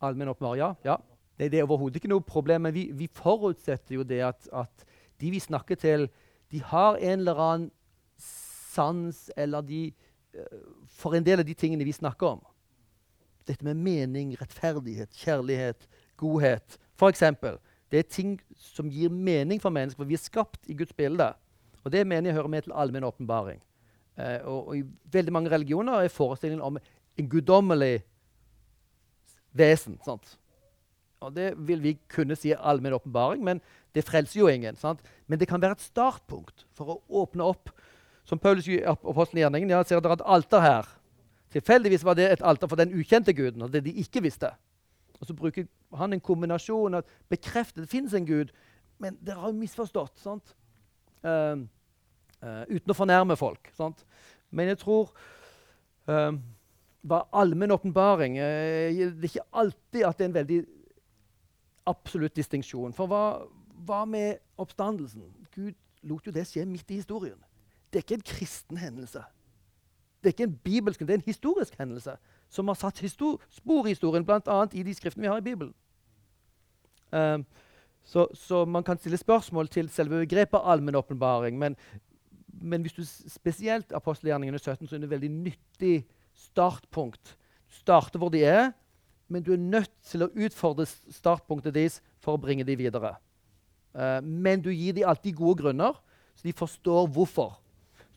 [0.00, 0.74] Allmenn oppbevaring, ja.
[0.84, 0.96] ja.
[1.38, 2.68] Det, det er overhodet ikke noe problem.
[2.68, 4.86] Men vi, vi forutsetter jo det at, at,
[5.20, 6.08] de vi snakker til,
[6.50, 7.70] de har en eller annen
[8.20, 9.90] sans eller de
[10.36, 12.40] uh, For en del av de tingene vi snakker om.
[13.48, 15.88] Dette med mening, rettferdighet, kjærlighet,
[16.20, 16.78] godhet.
[17.00, 17.56] Eksempel,
[17.90, 21.32] det er ting som gir mening for mennesker, for vi er skapt i Guds bilde.
[21.82, 23.62] Og det mener jeg hører med til allmenn åpenbaring.
[24.20, 26.78] Eh, og, og, I veldig mange religioner er forestillingen om
[27.18, 28.02] en guddommelig
[29.56, 29.98] vesen.
[30.04, 30.36] Sant?
[31.20, 33.60] Og Det vil vi kunne si er allmenn åpenbaring, men
[33.94, 34.76] det frelser jo ingen.
[34.78, 35.02] Sant?
[35.26, 37.72] Men det kan være et startpunkt for å åpne opp.
[38.28, 40.90] Som Paulus i apostelgjerningen ja, ser dere et alter her.
[41.50, 44.52] Tilfeldigvis var det et alter for den ukjente guden, og det de ikke visste.
[45.18, 45.66] Og Så bruker
[45.98, 48.52] han en kombinasjon at bekrefter det fins en gud,
[48.98, 50.18] men dere har jo misforstått.
[50.20, 50.54] sant?
[51.24, 51.66] Uh,
[52.40, 53.72] uh, uten å fornærme folk.
[53.76, 54.04] Sant?
[54.50, 55.10] Men jeg tror
[56.08, 56.32] uh,
[57.02, 58.38] var allmenn åpenbaring.
[58.38, 60.60] uh, det er ikke alltid at det er en veldig
[61.90, 62.94] absolutt distinksjon.
[62.96, 63.24] For hva,
[63.86, 65.24] hva, med oppstandelsen?
[65.54, 67.38] Gud lot jo det skje midt i historien.
[67.90, 69.22] Det er ikke en kristen hendelse.
[70.20, 72.16] Det er ikke en bibelsk, det er en historisk hendelse
[72.50, 74.66] som har satt spor i historien, bl.a.
[74.72, 75.74] i de skriftene vi har i Bibelen.
[77.12, 77.44] Um,
[78.04, 81.58] så, så, man kan stille spørsmål til selve begrepet allmenn åpenbaring.
[81.58, 81.76] Men,
[82.46, 87.36] men, hvis du spesielt apostelgjerningene 17, så er det veldig nyttig startpunkt.
[87.68, 88.72] Du starter hvor de er,
[89.28, 93.14] men du er nødt til å utfordre startpunktet deres for å bringe dem videre.
[93.94, 95.96] Uh, men du gir dem alltid gode grunner,
[96.36, 97.56] så de forstår hvorfor.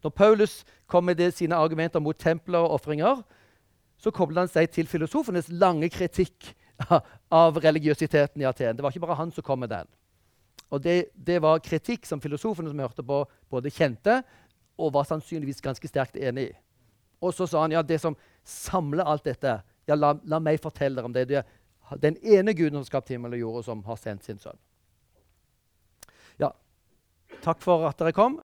[0.04, 3.24] Når Paulus kom med sine argumenter mot templer og ofringer,
[3.98, 6.52] så koblet han seg til filosofenes lange kritikk
[7.44, 8.76] av religiøsiteten i Aten.
[8.76, 9.88] Det var ikke bare han som kom med den.
[10.74, 14.20] Og det, det var kritikk som filosofene som hørte på, både kjente
[14.82, 16.54] og var sannsynligvis ganske sterkt enig i.
[17.24, 20.98] Og så sa han ja, det som samler alt dette ja, la, la meg fortelle
[20.98, 21.28] dere om det.
[21.30, 24.42] det er den ene guden som skapte himmel og jord, og som har sendt sin
[24.42, 24.60] sønn.
[26.42, 26.52] Ja,
[27.44, 28.40] takk for at dere kom.